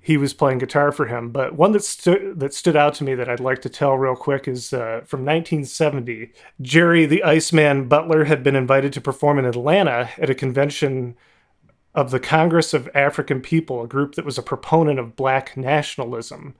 he 0.00 0.16
was 0.16 0.32
playing 0.32 0.58
guitar 0.58 0.90
for 0.92 1.06
him. 1.06 1.30
But 1.30 1.54
one 1.54 1.72
that, 1.72 1.84
stu- 1.84 2.32
that 2.36 2.54
stood 2.54 2.76
out 2.76 2.94
to 2.94 3.04
me 3.04 3.14
that 3.14 3.28
I'd 3.28 3.40
like 3.40 3.60
to 3.62 3.68
tell 3.68 3.98
real 3.98 4.16
quick 4.16 4.48
is 4.48 4.72
uh, 4.72 5.02
from 5.04 5.20
1970. 5.20 6.32
Jerry 6.62 7.04
the 7.04 7.22
Iceman 7.22 7.88
Butler 7.88 8.24
had 8.24 8.42
been 8.42 8.56
invited 8.56 8.92
to 8.94 9.00
perform 9.00 9.38
in 9.38 9.44
Atlanta 9.44 10.10
at 10.16 10.30
a 10.30 10.34
convention 10.34 11.16
of 11.94 12.10
the 12.10 12.20
Congress 12.20 12.72
of 12.72 12.88
African 12.94 13.40
People, 13.40 13.82
a 13.82 13.88
group 13.88 14.14
that 14.14 14.24
was 14.24 14.38
a 14.38 14.42
proponent 14.42 14.98
of 14.98 15.16
black 15.16 15.56
nationalism. 15.56 16.54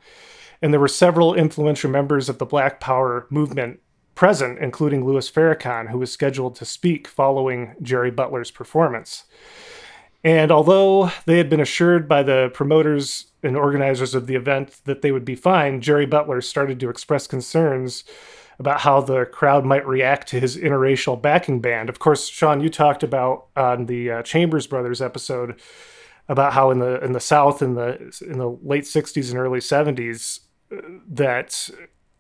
And 0.61 0.73
there 0.73 0.81
were 0.81 0.89
several 0.89 1.35
influential 1.35 1.91
members 1.91 2.29
of 2.29 2.39
the 2.39 2.45
Black 2.45 2.81
Power 2.81 3.27
movement 3.31 3.81
present, 4.19 4.59
including 4.59 5.05
Louis 5.05 5.31
Farrakhan, 5.31 5.91
who 5.91 5.99
was 6.01 6.11
scheduled 6.11 6.57
to 6.57 6.65
speak 6.65 7.07
following 7.07 7.77
Jerry 7.81 8.11
Butler's 8.11 8.51
performance. 8.51 9.27
And 10.25 10.51
although 10.51 11.13
they 11.25 11.39
had 11.39 11.49
been 11.49 11.61
assured 11.61 12.09
by 12.09 12.25
the 12.25 12.51
promoters 12.53 13.27
and 13.45 13.57
organizers 13.57 14.17
of 14.17 14.27
the 14.27 14.35
event 14.35 14.81
that 14.87 15.03
they 15.03 15.13
would 15.13 15.25
be 15.25 15.37
fine, 15.37 15.81
Jerry 15.81 16.05
Butler 16.05 16.41
started 16.41 16.81
to 16.81 16.91
express 16.91 17.29
concerns 17.29 18.03
about 18.59 18.81
how 18.81 19.01
the 19.01 19.25
crowd 19.25 19.65
might 19.65 19.87
react 19.87 20.27
to 20.31 20.41
his 20.41 20.57
interracial 20.57 21.23
backing 21.23 21.61
band. 21.61 21.89
Of 21.89 22.01
course, 22.01 22.27
Sean, 22.27 22.61
you 22.61 22.71
talked 22.71 23.05
about 23.05 23.47
on 23.55 23.87
the 23.87 24.11
uh, 24.11 24.23
Chambers 24.25 24.67
Brothers 24.67 25.01
episode 25.01 25.61
about 26.29 26.55
how 26.55 26.73
in 26.73 26.81
the 26.81 27.01
in 27.05 27.13
the 27.13 27.21
South 27.21 27.63
in 27.63 27.75
the 27.75 28.13
in 28.27 28.39
the 28.39 28.49
late 28.65 28.83
'60s 28.83 29.31
and 29.31 29.39
early 29.39 29.61
'70s 29.61 30.41
uh, 30.73 30.81
that 31.07 31.71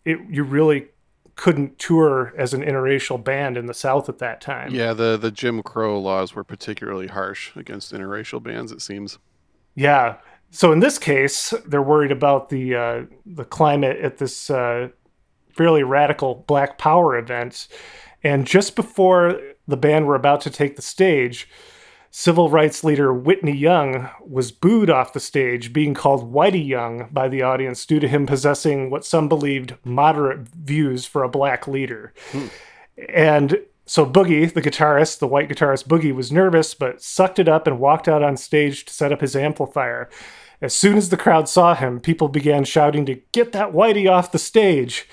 it 0.04 0.20
you 0.30 0.44
really 0.44 0.90
couldn't 1.38 1.78
tour 1.78 2.34
as 2.36 2.52
an 2.52 2.62
interracial 2.62 3.22
band 3.22 3.56
in 3.56 3.66
the 3.66 3.72
South 3.72 4.08
at 4.08 4.18
that 4.18 4.40
time. 4.40 4.74
Yeah, 4.74 4.92
the 4.92 5.16
the 5.16 5.30
Jim 5.30 5.62
Crow 5.62 5.98
laws 5.98 6.34
were 6.34 6.44
particularly 6.44 7.06
harsh 7.06 7.56
against 7.56 7.92
interracial 7.94 8.42
bands. 8.42 8.72
It 8.72 8.82
seems. 8.82 9.18
Yeah. 9.74 10.16
So 10.50 10.72
in 10.72 10.80
this 10.80 10.98
case, 10.98 11.54
they're 11.64 11.80
worried 11.80 12.10
about 12.10 12.50
the 12.50 12.74
uh, 12.74 13.02
the 13.24 13.44
climate 13.44 13.98
at 13.98 14.18
this 14.18 14.50
uh, 14.50 14.88
fairly 15.52 15.84
radical 15.84 16.44
Black 16.48 16.76
Power 16.76 17.16
event, 17.16 17.68
and 18.24 18.44
just 18.44 18.74
before 18.74 19.40
the 19.68 19.76
band 19.76 20.06
were 20.06 20.16
about 20.16 20.40
to 20.42 20.50
take 20.50 20.74
the 20.74 20.82
stage, 20.82 21.48
civil 22.10 22.48
rights 22.48 22.82
leader 22.84 23.12
Whitney 23.12 23.56
Young 23.56 24.08
was 24.26 24.50
booed 24.52 24.90
off 24.90 25.12
the 25.12 25.20
stage, 25.20 25.72
being 25.72 25.94
called 25.94 26.32
Whitey 26.32 26.66
Young 26.66 27.08
by 27.12 27.28
the 27.28 27.42
audience 27.42 27.84
due 27.84 28.00
to 28.00 28.08
him 28.08 28.26
possessing 28.26 28.90
what 28.90 29.04
some 29.04 29.28
believed 29.28 29.74
moderate 29.84 30.48
views 30.48 31.04
for 31.04 31.22
a 31.22 31.28
black 31.28 31.68
leader. 31.68 32.12
And 33.08 33.58
so 33.86 34.04
Boogie, 34.04 34.52
the 34.52 34.62
guitarist, 34.62 35.18
the 35.18 35.26
white 35.26 35.48
guitarist 35.48 35.86
Boogie, 35.86 36.14
was 36.14 36.32
nervous, 36.32 36.74
but 36.74 37.02
sucked 37.02 37.38
it 37.38 37.48
up 37.48 37.66
and 37.66 37.78
walked 37.78 38.08
out 38.08 38.22
on 38.22 38.36
stage 38.36 38.84
to 38.84 38.92
set 38.92 39.12
up 39.12 39.20
his 39.20 39.36
amplifier. 39.36 40.10
As 40.60 40.74
soon 40.74 40.98
as 40.98 41.08
the 41.08 41.16
crowd 41.16 41.48
saw 41.48 41.74
him, 41.74 42.00
people 42.00 42.28
began 42.28 42.64
shouting 42.64 43.06
to 43.06 43.20
get 43.32 43.52
that 43.52 43.72
Whitey 43.72 44.10
off 44.10 44.32
the 44.32 44.38
stage. 44.38 45.08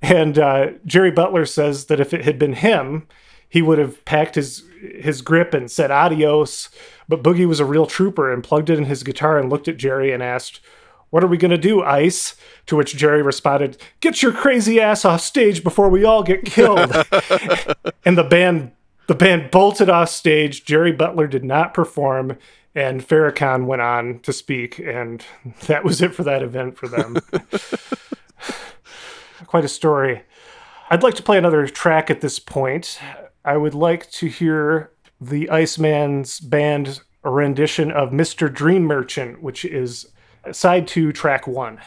And 0.00 0.38
uh, 0.38 0.72
Jerry 0.84 1.10
Butler 1.10 1.46
says 1.46 1.86
that 1.86 2.00
if 2.00 2.12
it 2.12 2.24
had 2.24 2.38
been 2.38 2.54
him, 2.54 3.06
he 3.52 3.60
would 3.60 3.78
have 3.78 4.02
packed 4.06 4.34
his 4.34 4.64
his 4.80 5.20
grip 5.20 5.52
and 5.52 5.70
said 5.70 5.90
adios. 5.90 6.70
But 7.06 7.22
Boogie 7.22 7.46
was 7.46 7.60
a 7.60 7.66
real 7.66 7.84
trooper 7.84 8.32
and 8.32 8.42
plugged 8.42 8.70
in 8.70 8.86
his 8.86 9.02
guitar 9.02 9.38
and 9.38 9.50
looked 9.50 9.68
at 9.68 9.76
Jerry 9.76 10.10
and 10.10 10.22
asked, 10.22 10.60
"What 11.10 11.22
are 11.22 11.26
we 11.26 11.36
gonna 11.36 11.58
do, 11.58 11.82
Ice?" 11.82 12.34
To 12.64 12.76
which 12.76 12.96
Jerry 12.96 13.20
responded, 13.20 13.76
"Get 14.00 14.22
your 14.22 14.32
crazy 14.32 14.80
ass 14.80 15.04
off 15.04 15.20
stage 15.20 15.62
before 15.62 15.90
we 15.90 16.02
all 16.02 16.22
get 16.22 16.46
killed." 16.46 16.80
and 18.06 18.16
the 18.16 18.24
band 18.24 18.72
the 19.06 19.14
band 19.14 19.50
bolted 19.50 19.90
off 19.90 20.08
stage. 20.08 20.64
Jerry 20.64 20.92
Butler 20.92 21.26
did 21.26 21.44
not 21.44 21.74
perform, 21.74 22.38
and 22.74 23.06
Farrakhan 23.06 23.66
went 23.66 23.82
on 23.82 24.20
to 24.20 24.32
speak, 24.32 24.78
and 24.78 25.22
that 25.66 25.84
was 25.84 26.00
it 26.00 26.14
for 26.14 26.24
that 26.24 26.42
event 26.42 26.78
for 26.78 26.88
them. 26.88 27.18
Quite 29.46 29.66
a 29.66 29.68
story. 29.68 30.22
I'd 30.88 31.02
like 31.02 31.16
to 31.16 31.22
play 31.22 31.36
another 31.36 31.66
track 31.66 32.10
at 32.10 32.22
this 32.22 32.38
point. 32.38 32.98
I 33.44 33.56
would 33.56 33.74
like 33.74 34.10
to 34.12 34.26
hear 34.26 34.92
the 35.20 35.50
Iceman's 35.50 36.40
band 36.40 37.00
rendition 37.24 37.90
of 37.90 38.10
Mr. 38.10 38.52
Dream 38.52 38.84
Merchant, 38.84 39.42
which 39.42 39.64
is 39.64 40.06
side 40.50 40.86
two, 40.86 41.12
track 41.12 41.46
one. 41.46 41.80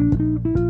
That 0.00 0.18
was 0.44 0.69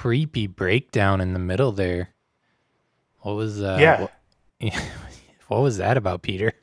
creepy 0.00 0.46
breakdown 0.46 1.20
in 1.20 1.34
the 1.34 1.38
middle 1.38 1.72
there. 1.72 2.08
What 3.18 3.36
was 3.36 3.60
uh 3.60 3.76
Yeah. 3.78 4.00
What, 4.00 4.74
what 5.48 5.60
was 5.60 5.76
that 5.76 5.98
about, 5.98 6.22
Peter? 6.22 6.54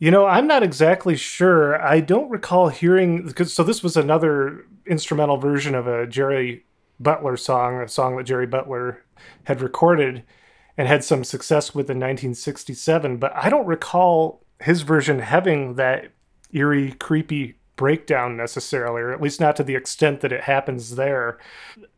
You 0.00 0.10
know, 0.10 0.26
I'm 0.26 0.48
not 0.48 0.64
exactly 0.64 1.14
sure. 1.14 1.80
I 1.80 2.00
don't 2.00 2.30
recall 2.30 2.68
hearing 2.68 3.26
because 3.26 3.54
so 3.54 3.62
this 3.62 3.80
was 3.80 3.96
another 3.96 4.66
instrumental 4.86 5.36
version 5.36 5.76
of 5.76 5.86
a 5.86 6.08
Jerry 6.08 6.64
Butler 6.98 7.36
song, 7.36 7.80
a 7.80 7.86
song 7.86 8.16
that 8.16 8.24
Jerry 8.24 8.48
Butler 8.48 9.04
had 9.44 9.60
recorded 9.62 10.24
and 10.76 10.88
had 10.88 11.04
some 11.04 11.22
success 11.22 11.76
with 11.76 11.88
in 11.88 11.98
1967, 11.98 13.18
but 13.18 13.32
I 13.36 13.50
don't 13.50 13.66
recall 13.66 14.44
his 14.60 14.82
version 14.82 15.20
having 15.20 15.76
that 15.76 16.10
eerie, 16.52 16.92
creepy 16.98 17.56
breakdown 17.76 18.36
necessarily, 18.36 19.02
or 19.02 19.12
at 19.12 19.20
least 19.20 19.40
not 19.40 19.56
to 19.56 19.62
the 19.62 19.74
extent 19.74 20.20
that 20.20 20.32
it 20.32 20.42
happens 20.42 20.96
there. 20.96 21.38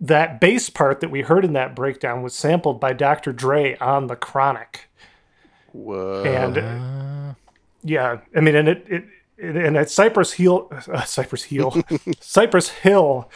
That 0.00 0.40
bass 0.40 0.70
part 0.70 1.00
that 1.00 1.10
we 1.10 1.22
heard 1.22 1.44
in 1.44 1.52
that 1.54 1.74
breakdown 1.74 2.22
was 2.22 2.34
sampled 2.34 2.80
by 2.80 2.92
Dr. 2.92 3.32
Dre 3.32 3.76
on 3.78 4.08
The 4.08 4.16
Chronic. 4.16 4.88
Whoa. 5.72 6.24
And 6.24 7.36
yeah, 7.82 8.18
I 8.36 8.40
mean, 8.40 8.56
and 8.56 8.68
it, 8.68 8.84
it, 8.88 9.04
it 9.36 9.56
and 9.56 9.76
at 9.76 9.90
Cypress 9.90 10.32
Hill, 10.32 10.68
uh, 10.72 11.04
Cypress 11.04 11.44
Hill, 11.44 11.82
Cypress 12.20 12.68
Hill 12.68 13.30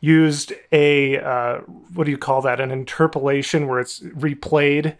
used 0.00 0.52
a 0.72 1.18
uh, 1.18 1.58
what 1.94 2.04
do 2.04 2.10
you 2.10 2.18
call 2.18 2.42
that? 2.42 2.60
An 2.60 2.70
interpolation 2.70 3.68
where 3.68 3.80
it's 3.80 4.00
replayed. 4.00 4.96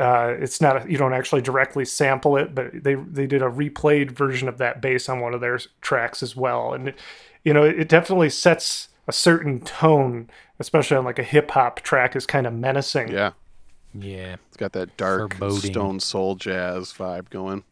Uh, 0.00 0.34
it's 0.40 0.60
not 0.60 0.84
a, 0.86 0.90
you 0.90 0.96
don't 0.98 1.12
actually 1.12 1.42
directly 1.42 1.84
sample 1.84 2.36
it, 2.36 2.54
but 2.54 2.72
they 2.82 2.94
they 2.94 3.26
did 3.26 3.42
a 3.42 3.50
replayed 3.50 4.10
version 4.10 4.48
of 4.48 4.58
that 4.58 4.80
bass 4.80 5.08
on 5.08 5.20
one 5.20 5.34
of 5.34 5.40
their 5.40 5.58
tracks 5.82 6.22
as 6.22 6.34
well, 6.34 6.72
and 6.72 6.94
you 7.44 7.52
know 7.52 7.62
it 7.62 7.88
definitely 7.88 8.30
sets 8.30 8.88
a 9.06 9.12
certain 9.12 9.60
tone 9.60 10.28
especially 10.60 10.96
on 10.96 11.04
like 11.06 11.18
a 11.18 11.22
hip 11.22 11.50
hop 11.52 11.80
track, 11.80 12.14
is 12.14 12.26
kind 12.26 12.46
of 12.46 12.52
menacing. 12.52 13.08
Yeah, 13.10 13.32
Yeah. 13.94 14.36
it's 14.48 14.58
got 14.58 14.72
that 14.74 14.94
dark 14.98 15.34
Foreboding. 15.34 15.72
stone 15.72 16.00
soul 16.00 16.34
jazz 16.36 16.92
vibe 16.92 17.30
going. 17.30 17.64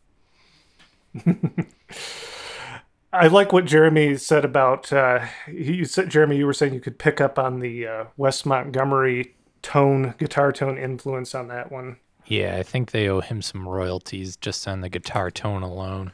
I 3.13 3.27
like 3.29 3.53
what 3.53 3.65
Jeremy 3.65 4.17
said 4.17 4.45
about. 4.45 4.93
Uh, 4.93 5.27
you 5.47 5.85
said 5.85 6.11
Jeremy, 6.11 6.37
you 6.37 6.47
were 6.47 6.53
saying 6.53 6.75
you 6.75 6.81
could 6.81 6.99
pick 6.99 7.21
up 7.21 7.39
on 7.39 7.61
the 7.61 7.87
uh, 7.87 8.05
Wes 8.17 8.45
Montgomery 8.45 9.35
tone, 9.63 10.15
guitar 10.19 10.53
tone 10.53 10.77
influence 10.79 11.35
on 11.35 11.49
that 11.49 11.73
one. 11.73 11.97
Yeah, 12.29 12.57
I 12.59 12.63
think 12.63 12.91
they 12.91 13.09
owe 13.09 13.21
him 13.21 13.41
some 13.41 13.67
royalties 13.67 14.37
just 14.37 14.69
on 14.69 14.83
the 14.83 14.91
guitar 14.91 15.31
tone 15.31 15.63
alone. 15.63 16.13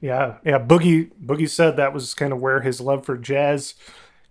Yeah, 0.00 0.36
yeah. 0.44 0.58
Boogie 0.58 1.10
Boogie 1.24 1.48
said 1.48 1.76
that 1.76 1.94
was 1.94 2.14
kind 2.14 2.32
of 2.32 2.40
where 2.40 2.60
his 2.60 2.80
love 2.80 3.04
for 3.06 3.16
jazz 3.16 3.74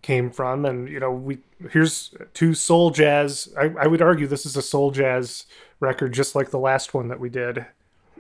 came 0.04 0.30
from, 0.30 0.64
and 0.64 0.88
you 0.88 1.00
know, 1.00 1.12
we 1.12 1.40
here's 1.72 2.14
two 2.36 2.54
soul 2.54 2.92
jazz. 2.92 3.50
I, 3.58 3.74
I 3.80 3.88
would 3.88 4.02
argue 4.02 4.28
this 4.28 4.46
is 4.46 4.56
a 4.56 4.62
soul 4.62 4.92
jazz 4.92 5.46
record, 5.80 6.14
just 6.14 6.36
like 6.36 6.52
the 6.52 6.60
last 6.60 6.94
one 6.94 7.08
that 7.08 7.20
we 7.20 7.30
did. 7.30 7.66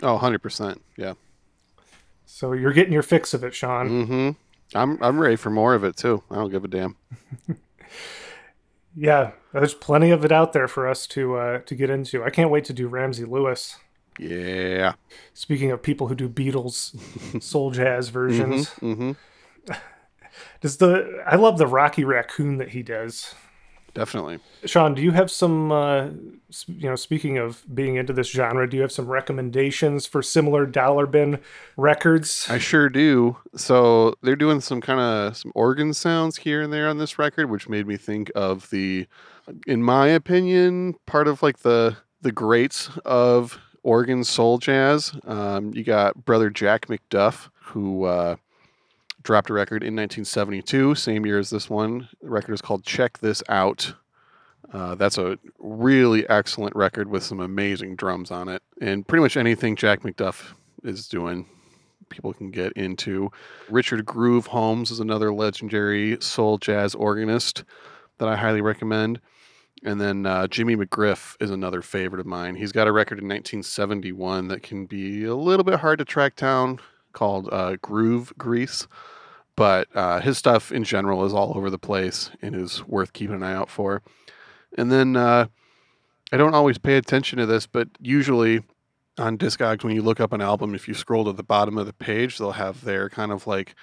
Oh, 0.04 0.18
100%. 0.18 0.80
Yeah. 0.96 1.14
So 2.26 2.54
you're 2.54 2.74
getting 2.74 2.94
your 2.94 3.04
fix 3.04 3.34
of 3.34 3.44
it, 3.44 3.56
Sean. 3.56 3.90
Mm-hmm. 3.90 4.30
I'm 4.76 5.02
I'm 5.02 5.20
ready 5.20 5.38
for 5.38 5.50
more 5.50 5.76
of 5.76 5.84
it 5.84 5.96
too. 5.96 6.24
I 6.30 6.36
don't 6.36 6.50
give 6.50 6.66
a 6.66 6.68
damn. 6.68 6.98
Yeah, 9.00 9.32
there's 9.54 9.76
plenty 9.76 10.10
of 10.10 10.26
it 10.26 10.32
out 10.32 10.54
there 10.54 10.68
for 10.68 10.88
us 10.88 11.06
to 11.08 11.36
uh, 11.36 11.60
to 11.60 11.76
get 11.76 11.92
into. 11.92 12.24
I 12.24 12.32
can't 12.32 12.50
wait 12.50 12.66
to 12.66 12.74
do 12.74 12.88
Ramsey 12.88 13.26
Lewis. 13.26 13.78
Yeah. 14.18 14.94
Speaking 15.36 15.70
of 15.70 15.84
people 15.84 16.08
who 16.08 16.16
do 16.16 16.28
Beatles 16.28 17.00
soul 17.44 17.70
jazz 17.70 18.10
versions, 18.10 18.70
Mm-hmm. 18.82 19.12
does 20.62 20.78
the 20.78 21.24
I 21.28 21.36
love 21.36 21.60
the 21.60 21.68
Rocky 21.68 22.04
Raccoon 22.04 22.58
that 22.58 22.70
he 22.70 22.82
does. 22.82 23.36
Definitely. 23.98 24.38
Sean, 24.64 24.94
do 24.94 25.02
you 25.02 25.10
have 25.10 25.32
some? 25.32 25.72
Uh, 25.72 26.10
you 26.68 26.88
know, 26.88 26.96
speaking 26.96 27.40
of 27.40 27.64
being 27.74 27.96
into 27.96 28.14
this 28.14 28.30
genre, 28.30 28.70
do 28.70 28.78
you 28.78 28.84
have 28.84 28.92
some 28.92 29.08
recommendations 29.08 30.06
for 30.06 30.22
similar 30.22 30.68
dollar 30.68 31.08
bin 31.08 31.40
records? 31.78 32.46
I 32.48 32.60
sure 32.60 32.90
do. 32.90 33.38
So 33.56 34.14
they're 34.22 34.36
doing 34.36 34.62
some 34.62 34.82
kind 34.82 35.00
of 35.00 35.36
some 35.36 35.52
organ 35.56 35.96
sounds 35.96 36.38
here 36.38 36.62
and 36.62 36.72
there 36.72 36.88
on 36.88 37.00
this 37.00 37.18
record, 37.18 37.50
which 37.50 37.68
made 37.68 37.88
me 37.88 37.98
think 37.98 38.32
of 38.36 38.70
the, 38.70 39.08
in 39.66 39.82
my 39.82 40.08
opinion, 40.10 40.94
part 41.08 41.28
of 41.28 41.42
like 41.42 41.60
the 41.60 41.98
the 42.22 42.32
greats 42.32 42.92
of 43.04 43.58
organ 43.82 44.24
soul 44.24 44.60
jazz. 44.60 45.12
Um, 45.26 45.74
you 45.74 45.84
got 45.84 46.24
brother 46.24 46.52
Jack 46.52 46.86
McDuff, 46.86 47.50
who 47.56 48.04
uh, 48.04 48.36
dropped 49.28 49.50
a 49.50 49.54
record 49.54 49.84
in 49.84 49.94
1972, 49.94 50.96
same 50.96 51.26
year 51.26 51.38
as 51.38 51.50
this 51.50 51.70
one. 51.70 52.08
The 52.22 52.30
record 52.30 52.54
is 52.54 52.62
called 52.62 52.86
"Check 52.86 53.20
This 53.20 53.44
Out." 53.50 53.94
Uh, 54.72 54.96
that's 54.96 55.18
a 55.18 55.38
really 55.60 56.28
excellent 56.30 56.74
record 56.78 57.10
with 57.10 57.24
some 57.24 57.42
amazing 57.42 57.98
drums 57.98 58.32
on 58.32 58.48
it, 58.48 58.64
and 58.80 59.06
pretty 59.06 59.22
much 59.22 59.36
anything 59.36 59.76
Jack 59.76 60.02
McDuff 60.02 60.54
is 60.82 61.10
doing 61.10 61.46
people 62.10 62.34
can 62.34 62.52
get 62.52 62.72
into. 62.74 63.30
Richard 63.70 64.06
Groove 64.06 64.48
Holmes 64.48 64.92
is 64.92 65.02
another 65.02 65.34
legendary 65.34 66.18
soul 66.22 66.58
jazz 66.58 66.96
organist 66.96 67.66
that 68.20 68.30
I 68.30 68.38
highly 68.38 68.62
recommend. 68.62 69.20
And 69.84 70.00
then 70.00 70.26
uh, 70.26 70.48
Jimmy 70.48 70.78
McGriff 70.78 71.36
is 71.42 71.52
another 71.52 71.82
favorite 71.82 72.22
of 72.22 72.26
mine. 72.26 72.56
He's 72.56 72.72
got 72.72 72.88
a 72.88 72.94
record 72.94 73.20
in 73.20 73.26
1971 73.26 74.48
that 74.48 74.64
can 74.64 74.86
be 74.86 75.26
a 75.26 75.36
little 75.36 75.66
bit 75.66 75.82
hard 75.82 76.00
to 76.00 76.06
track 76.06 76.38
down 76.38 76.80
called 77.12 77.50
uh, 77.52 77.76
Groove 77.82 78.32
Grease. 78.38 78.88
But 79.58 79.90
uh, 79.94 80.22
his 80.22 80.38
stuff 80.38 80.72
in 80.72 80.86
general 80.86 81.26
is 81.26 81.34
all 81.34 81.58
over 81.58 81.70
the 81.70 81.80
place 81.80 82.30
and 82.42 82.56
is 82.56 82.88
worth 82.88 83.12
keeping 83.12 83.36
an 83.36 83.44
eye 83.44 83.56
out 83.56 83.70
for. 83.70 84.02
And 84.78 84.90
then 84.92 85.18
uh, 85.18 85.48
I 86.32 86.38
don't 86.38 86.54
always 86.54 86.78
pay 86.78 86.96
attention 86.96 87.40
to 87.40 87.46
this, 87.46 87.68
but 87.68 87.90
usually 88.00 88.64
on 89.18 89.38
Discogs, 89.38 89.84
when 89.84 89.96
you 89.96 90.04
look 90.04 90.20
up 90.20 90.32
an 90.32 90.42
album, 90.42 90.76
if 90.76 90.88
you 90.88 90.94
scroll 90.94 91.26
to 91.26 91.34
the 91.34 91.44
bottom 91.44 91.78
of 91.78 91.88
the 91.88 91.94
page, 91.94 92.38
they'll 92.38 92.52
have 92.52 92.84
their 92.84 93.10
kind 93.10 93.32
of 93.32 93.48
like 93.48 93.76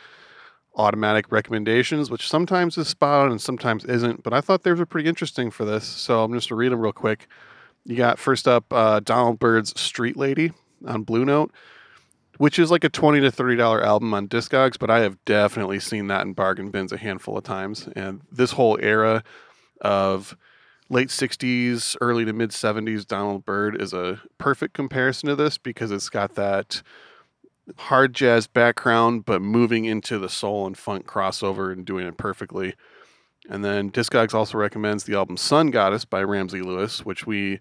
automatic 0.77 1.31
recommendations, 1.31 2.11
which 2.11 2.29
sometimes 2.29 2.79
is 2.79 2.89
spot 2.89 3.27
on 3.27 3.33
and 3.33 3.41
sometimes 3.41 3.85
isn't. 3.85 4.23
But 4.23 4.33
I 4.33 4.41
thought 4.41 4.63
theirs 4.63 4.79
were 4.79 4.87
pretty 4.87 5.09
interesting 5.09 5.51
for 5.51 5.65
this, 5.65 5.85
so 5.85 6.23
I'm 6.23 6.33
just 6.33 6.49
gonna 6.49 6.59
read 6.59 6.73
them 6.73 6.81
real 6.81 6.93
quick. 6.93 7.27
You 7.85 7.97
got 7.97 8.19
first 8.19 8.47
up 8.47 8.73
uh, 8.73 9.01
Donald 9.01 9.39
Byrd's 9.39 9.79
Street 9.79 10.17
Lady 10.17 10.53
on 10.87 11.03
Blue 11.03 11.25
Note, 11.25 11.53
which 12.39 12.59
is 12.59 12.71
like 12.71 12.85
a 12.85 12.89
twenty 12.89 13.21
to 13.21 13.31
thirty 13.31 13.57
dollar 13.57 13.83
album 13.85 14.15
on 14.15 14.29
Discogs, 14.29 14.79
but 14.79 14.91
I 14.91 15.01
have 15.01 15.23
definitely 15.25 15.81
seen 15.81 16.09
that 16.09 16.23
in 16.23 16.33
bargain 16.33 16.71
bins 16.71 16.93
a 16.93 16.97
handful 16.97 17.37
of 17.37 17.45
times. 17.45 17.89
And 17.95 18.23
this 18.31 18.53
whole 18.53 18.79
era 18.81 19.23
of 19.81 20.37
late 20.91 21.09
60s, 21.09 21.97
early 22.01 22.25
to 22.25 22.33
mid 22.33 22.51
70s 22.51 23.07
Donald 23.07 23.45
Byrd 23.45 23.81
is 23.81 23.93
a 23.93 24.21
perfect 24.39 24.75
comparison 24.75 25.29
to 25.29 25.37
this 25.37 25.59
because 25.59 25.91
it's 25.91 26.09
got 26.09 26.35
that 26.35 26.83
hard 27.77 28.15
jazz 28.15 28.47
background, 28.47 29.25
but 29.25 29.41
moving 29.41 29.85
into 29.85 30.19
the 30.19 30.29
soul 30.29 30.67
and 30.67 30.77
funk 30.77 31.07
crossover 31.07 31.73
and 31.73 31.85
doing 31.85 32.07
it 32.07 32.17
perfectly. 32.17 32.75
And 33.49 33.65
then 33.65 33.91
Discogs 33.91 34.35
also 34.35 34.59
recommends 34.59 35.05
the 35.05 35.15
album 35.15 35.37
Sun 35.37 35.71
Goddess 35.71 36.05
by 36.05 36.23
Ramsey 36.23 36.63
Lewis, 36.63 37.05
which 37.05 37.27
we 37.27 37.61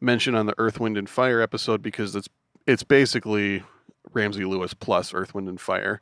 mentioned 0.00 0.36
on 0.36 0.46
the 0.46 0.54
Earth, 0.58 0.80
Wind, 0.80 0.96
and 0.96 1.08
Fire 1.08 1.40
episode 1.40 1.82
because 1.82 2.16
it's 2.16 2.28
it's 2.66 2.82
basically 2.82 3.62
Ramsey 4.12 4.44
Lewis 4.44 4.74
plus 4.74 5.14
Earth, 5.14 5.34
Wind, 5.34 5.48
and 5.48 5.60
Fire. 5.60 6.00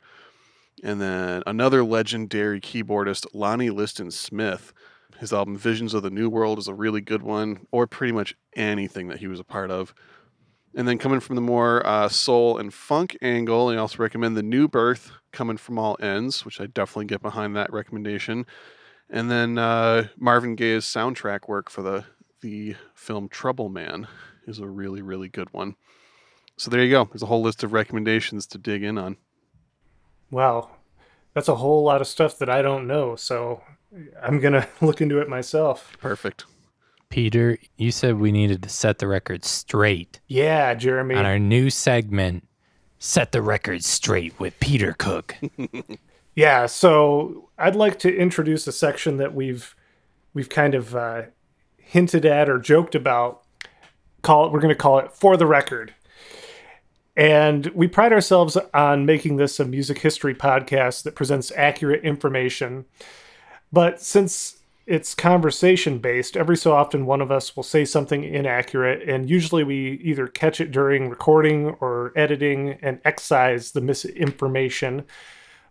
And 0.83 1.01
then 1.01 1.43
another 1.45 1.83
legendary 1.83 2.61
keyboardist, 2.61 3.27
Lonnie 3.33 3.69
Liston 3.69 4.11
Smith. 4.11 4.73
His 5.19 5.33
album 5.33 5.57
Visions 5.57 5.93
of 5.93 6.03
the 6.03 6.09
New 6.09 6.29
World 6.29 6.59
is 6.59 6.69
a 6.69 6.73
really 6.73 7.01
good 7.01 7.21
one, 7.21 7.67
or 7.71 7.87
pretty 7.87 8.13
much 8.13 8.35
anything 8.55 9.07
that 9.09 9.19
he 9.19 9.27
was 9.27 9.39
a 9.39 9.43
part 9.43 9.69
of. 9.69 9.93
And 10.75 10.87
then 10.87 10.97
coming 10.97 11.19
from 11.19 11.35
the 11.35 11.41
more 11.41 11.85
uh, 11.85 12.07
soul 12.07 12.57
and 12.57 12.73
funk 12.73 13.17
angle, 13.21 13.69
I 13.69 13.75
also 13.75 13.97
recommend 13.97 14.37
The 14.37 14.43
New 14.43 14.67
Birth, 14.67 15.11
Coming 15.31 15.57
from 15.57 15.77
All 15.77 15.97
Ends, 15.99 16.45
which 16.45 16.61
I 16.61 16.67
definitely 16.67 17.05
get 17.05 17.21
behind 17.21 17.55
that 17.55 17.73
recommendation. 17.73 18.45
And 19.09 19.29
then 19.29 19.57
uh, 19.57 20.07
Marvin 20.17 20.55
Gaye's 20.55 20.85
soundtrack 20.85 21.47
work 21.47 21.69
for 21.69 21.81
the 21.81 22.05
the 22.41 22.75
film 22.95 23.27
Trouble 23.27 23.67
Man 23.67 24.07
is 24.47 24.59
a 24.59 24.67
really 24.67 25.01
really 25.01 25.27
good 25.27 25.51
one. 25.51 25.75
So 26.59 26.69
there 26.69 26.83
you 26.83 26.91
go. 26.91 27.05
There's 27.05 27.23
a 27.23 27.27
whole 27.27 27.41
list 27.41 27.63
of 27.63 27.71
recommendations 27.73 28.45
to 28.47 28.57
dig 28.57 28.83
in 28.83 28.97
on. 28.97 29.15
Wow, 30.29 30.69
that's 31.33 31.47
a 31.47 31.55
whole 31.55 31.83
lot 31.83 32.01
of 32.01 32.07
stuff 32.07 32.37
that 32.39 32.49
I 32.49 32.61
don't 32.61 32.85
know. 32.85 33.15
So 33.15 33.63
I'm 34.21 34.39
gonna 34.39 34.67
look 34.81 35.01
into 35.01 35.19
it 35.19 35.29
myself. 35.29 35.95
Perfect. 36.01 36.45
Peter, 37.09 37.57
you 37.77 37.91
said 37.91 38.19
we 38.19 38.31
needed 38.31 38.61
to 38.61 38.69
set 38.69 38.99
the 38.99 39.07
record 39.07 39.43
straight 39.43 40.19
Yeah, 40.27 40.75
Jeremy. 40.75 41.15
on 41.15 41.25
our 41.25 41.39
new 41.39 41.71
segment, 41.71 42.47
Set 42.99 43.31
the 43.31 43.41
Record 43.41 43.83
Straight 43.83 44.37
with 44.39 44.59
Peter 44.59 44.93
Cook. 44.93 45.35
Yeah, 46.35 46.67
so 46.67 47.49
I'd 47.57 47.75
like 47.75 47.99
to 47.99 48.15
introduce 48.15 48.65
a 48.65 48.71
section 48.71 49.17
that 49.17 49.33
we've 49.33 49.75
we've 50.33 50.47
kind 50.47 50.73
of 50.73 50.95
uh, 50.95 51.23
hinted 51.77 52.25
at 52.25 52.49
or 52.49 52.59
joked 52.59 52.95
about. 52.95 53.41
Call 54.21 54.45
it. 54.45 54.53
We're 54.53 54.61
going 54.61 54.69
to 54.73 54.75
call 54.75 54.99
it 54.99 55.11
for 55.11 55.35
the 55.35 55.45
record. 55.47 55.93
And 57.19 57.65
we 57.75 57.89
pride 57.89 58.13
ourselves 58.13 58.55
on 58.73 59.05
making 59.05 59.35
this 59.35 59.59
a 59.59 59.65
music 59.65 59.99
history 59.99 60.33
podcast 60.33 61.03
that 61.03 61.15
presents 61.15 61.51
accurate 61.53 62.05
information. 62.05 62.85
But 63.73 64.01
since 64.01 64.61
it's 64.87 65.15
conversation 65.15 65.99
based, 65.99 66.37
every 66.37 66.55
so 66.55 66.71
often 66.71 67.05
one 67.05 67.19
of 67.19 67.29
us 67.29 67.57
will 67.57 67.63
say 67.63 67.83
something 67.83 68.23
inaccurate, 68.23 69.07
and 69.07 69.29
usually 69.29 69.65
we 69.65 69.99
either 70.01 70.27
catch 70.27 70.61
it 70.61 70.71
during 70.71 71.09
recording 71.09 71.71
or 71.81 72.13
editing 72.15 72.79
and 72.81 73.01
excise 73.03 73.73
the 73.73 73.81
misinformation. 73.81 75.03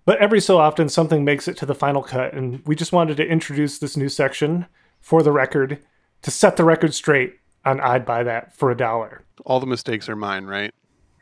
But 0.05 0.18
every 0.18 0.42
so 0.42 0.59
often, 0.59 0.90
something 0.90 1.24
makes 1.24 1.49
it 1.49 1.57
to 1.57 1.66
the 1.66 1.74
final 1.74 2.03
cut, 2.03 2.34
and 2.34 2.62
we 2.66 2.76
just 2.76 2.92
wanted 2.92 3.16
to 3.16 3.26
introduce 3.26 3.78
this 3.78 3.96
new 3.96 4.11
section 4.11 4.66
for 5.01 5.22
the 5.22 5.32
record 5.32 5.78
to 6.20 6.30
set 6.30 6.59
the 6.59 6.64
record 6.64 6.92
straight 6.92 7.36
on 7.64 7.80
I'd 7.80 8.05
Buy 8.05 8.22
That 8.22 8.55
for 8.55 8.70
a 8.70 8.76
dollar. 8.76 9.24
All 9.46 9.61
the 9.61 9.66
mistakes 9.66 10.11
are 10.11 10.16
mine, 10.16 10.44
right? 10.44 10.74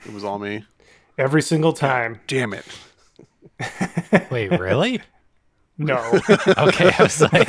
It 0.04 0.12
was 0.12 0.24
all 0.24 0.38
me. 0.38 0.64
Every 1.18 1.42
single 1.42 1.72
time. 1.72 2.20
Damn 2.26 2.52
it. 2.52 2.64
Wait, 4.30 4.50
really? 4.58 5.00
No, 5.78 5.96
Okay, 6.58 6.90
I 6.98 7.02
was 7.02 7.20
like, 7.20 7.48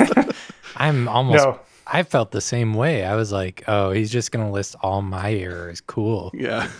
I'm 0.76 1.08
almost. 1.08 1.44
no. 1.44 1.60
I 1.90 2.02
felt 2.02 2.32
the 2.32 2.42
same 2.42 2.74
way. 2.74 3.02
I 3.04 3.16
was 3.16 3.32
like, 3.32 3.64
oh, 3.66 3.92
he's 3.92 4.10
just 4.10 4.30
gonna 4.30 4.50
list 4.50 4.76
all 4.82 5.00
my 5.00 5.32
errors. 5.32 5.80
Cool. 5.80 6.30
Yeah. 6.34 6.68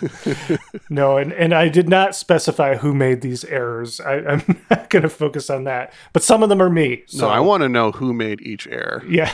No, 0.91 1.17
and, 1.17 1.31
and 1.33 1.53
I 1.53 1.69
did 1.69 1.87
not 1.87 2.15
specify 2.15 2.75
who 2.75 2.95
made 2.95 3.21
these 3.21 3.43
errors. 3.45 3.99
I, 3.99 4.15
I'm 4.17 4.63
not 4.71 4.89
going 4.89 5.03
to 5.03 5.09
focus 5.09 5.49
on 5.51 5.65
that. 5.65 5.93
But 6.13 6.23
some 6.23 6.41
of 6.41 6.49
them 6.49 6.61
are 6.63 6.69
me. 6.69 7.03
So 7.05 7.19
so 7.19 7.29
I 7.29 7.39
want 7.39 7.61
to 7.61 7.69
know 7.69 7.91
who 7.91 8.11
made 8.11 8.41
each 8.41 8.65
error. 8.67 9.03
Yeah. 9.07 9.31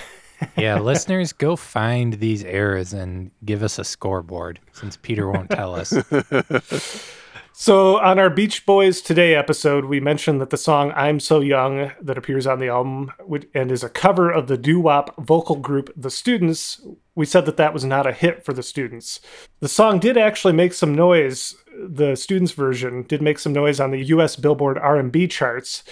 Yeah, 0.58 0.80
listeners, 0.80 1.34
go 1.34 1.56
find 1.56 2.14
these 2.14 2.44
errors 2.44 2.94
and 2.94 3.32
give 3.44 3.64
us 3.64 3.80
a 3.80 3.84
scoreboard 3.84 4.60
since 4.74 4.98
Peter 4.98 5.30
won't 5.30 5.50
tell 5.50 5.76
us. 5.76 5.94
So, 7.58 8.00
on 8.02 8.20
our 8.20 8.30
Beach 8.30 8.66
Boys 8.66 9.02
Today 9.02 9.34
episode, 9.34 9.86
we 9.86 10.02
mentioned 10.02 10.42
that 10.42 10.50
the 10.50 10.58
song 10.58 10.92
I'm 10.94 11.22
So 11.22 11.40
Young, 11.40 11.94
that 12.02 12.18
appears 12.18 12.46
on 12.46 12.60
the 12.60 12.68
album 12.68 13.14
and 13.54 13.72
is 13.72 13.82
a 13.82 13.88
cover 13.88 14.30
of 14.30 14.48
the 14.48 14.58
doo 14.58 14.82
wop 14.82 15.16
vocal 15.24 15.56
group 15.56 15.90
The 15.96 16.10
Students, 16.10 16.86
we 17.16 17.26
said 17.26 17.46
that 17.46 17.56
that 17.56 17.74
was 17.74 17.86
not 17.86 18.06
a 18.06 18.12
hit 18.12 18.44
for 18.44 18.52
the 18.52 18.62
Students. 18.62 19.22
The 19.62 19.70
song 19.70 20.00
did 20.00 20.18
actually 20.18 20.52
make 20.52 20.74
some 20.74 20.94
noise, 20.94 21.56
the 21.82 22.18
Students 22.18 22.52
version 22.52 23.04
did 23.04 23.22
make 23.22 23.40
some 23.40 23.54
noise 23.54 23.80
on 23.80 23.92
the 23.92 24.04
US 24.04 24.36
Billboard 24.36 24.78
R&B 24.78 25.26
charts, 25.30 25.86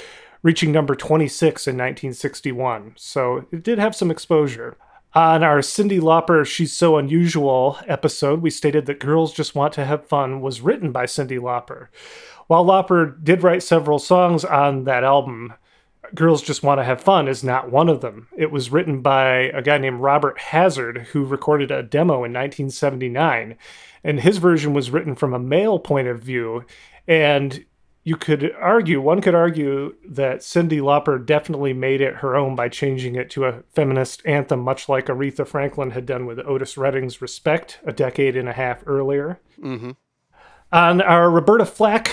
reaching 0.44 0.72
number 0.72 0.96
26 0.96 1.68
in 1.68 1.74
1961. 1.74 2.94
So, 2.96 3.46
it 3.52 3.64
did 3.64 3.80
have 3.80 3.96
some 3.96 4.12
exposure. 4.12 4.78
On 5.16 5.44
our 5.44 5.60
Cyndi 5.60 6.00
Lauper 6.00 6.44
She's 6.44 6.74
So 6.76 6.98
Unusual 6.98 7.78
episode, 7.88 8.42
we 8.42 8.50
stated 8.50 8.88
that 8.88 9.00
Girls 9.00 9.32
Just 9.32 9.54
Want 9.54 9.74
to 9.74 9.86
Have 9.86 10.08
Fun 10.08 10.42
was 10.42 10.62
written 10.62 10.92
by 10.92 11.06
Cyndi 11.06 11.40
Lauper. 11.40 11.88
While 12.48 12.66
Lauper 12.66 13.24
did 13.24 13.44
write 13.44 13.62
several 13.62 14.00
songs 14.00 14.44
on 14.44 14.86
that 14.86 15.04
album, 15.04 15.54
Girls 16.16 16.42
Just 16.42 16.64
Want 16.64 16.80
to 16.80 16.84
Have 16.84 17.00
Fun 17.00 17.28
is 17.28 17.44
not 17.44 17.72
one 17.72 17.90
of 17.90 18.02
them. 18.02 18.28
It 18.36 18.52
was 18.52 18.72
written 18.72 19.02
by 19.02 19.52
a 19.54 19.62
guy 19.62 19.78
named 19.78 20.02
Robert 20.02 20.40
Hazard, 20.40 21.08
who 21.12 21.26
recorded 21.26 21.70
a 21.72 21.84
demo 21.84 22.16
in 22.16 22.34
1979. 22.34 23.56
And 24.04 24.20
his 24.20 24.40
version 24.40 24.74
was 24.74 24.92
written 24.92 25.16
from 25.16 25.34
a 25.34 25.40
male 25.40 25.80
point 25.80 26.08
of 26.08 26.22
view. 26.22 26.66
And 27.08 27.66
you 28.04 28.18
could 28.18 28.54
argue, 28.60 29.00
one 29.00 29.22
could 29.22 29.36
argue 29.36 29.96
that 30.06 30.40
Cyndi 30.40 30.82
Lauper 30.82 31.26
definitely 31.26 31.72
made 31.72 32.02
it 32.02 32.16
her 32.16 32.36
own 32.36 32.56
by 32.56 32.68
changing 32.68 33.16
it 33.16 33.30
to 33.32 33.46
a 33.46 33.64
feminist 33.74 34.22
anthem, 34.26 34.60
much 34.60 34.90
like 34.90 35.06
Aretha 35.06 35.48
Franklin 35.48 35.92
had 35.92 36.06
done 36.06 36.26
with 36.26 36.40
Otis 36.40 36.78
Redding's 36.78 37.22
Respect 37.22 37.80
a 37.86 37.94
decade 37.94 38.36
and 38.36 38.50
a 38.50 38.54
half 38.54 38.84
earlier. 38.86 39.40
Mm-hmm. 39.60 39.92
On 40.74 41.02
our 41.02 41.30
Roberta 41.30 41.66
Flack 41.66 42.10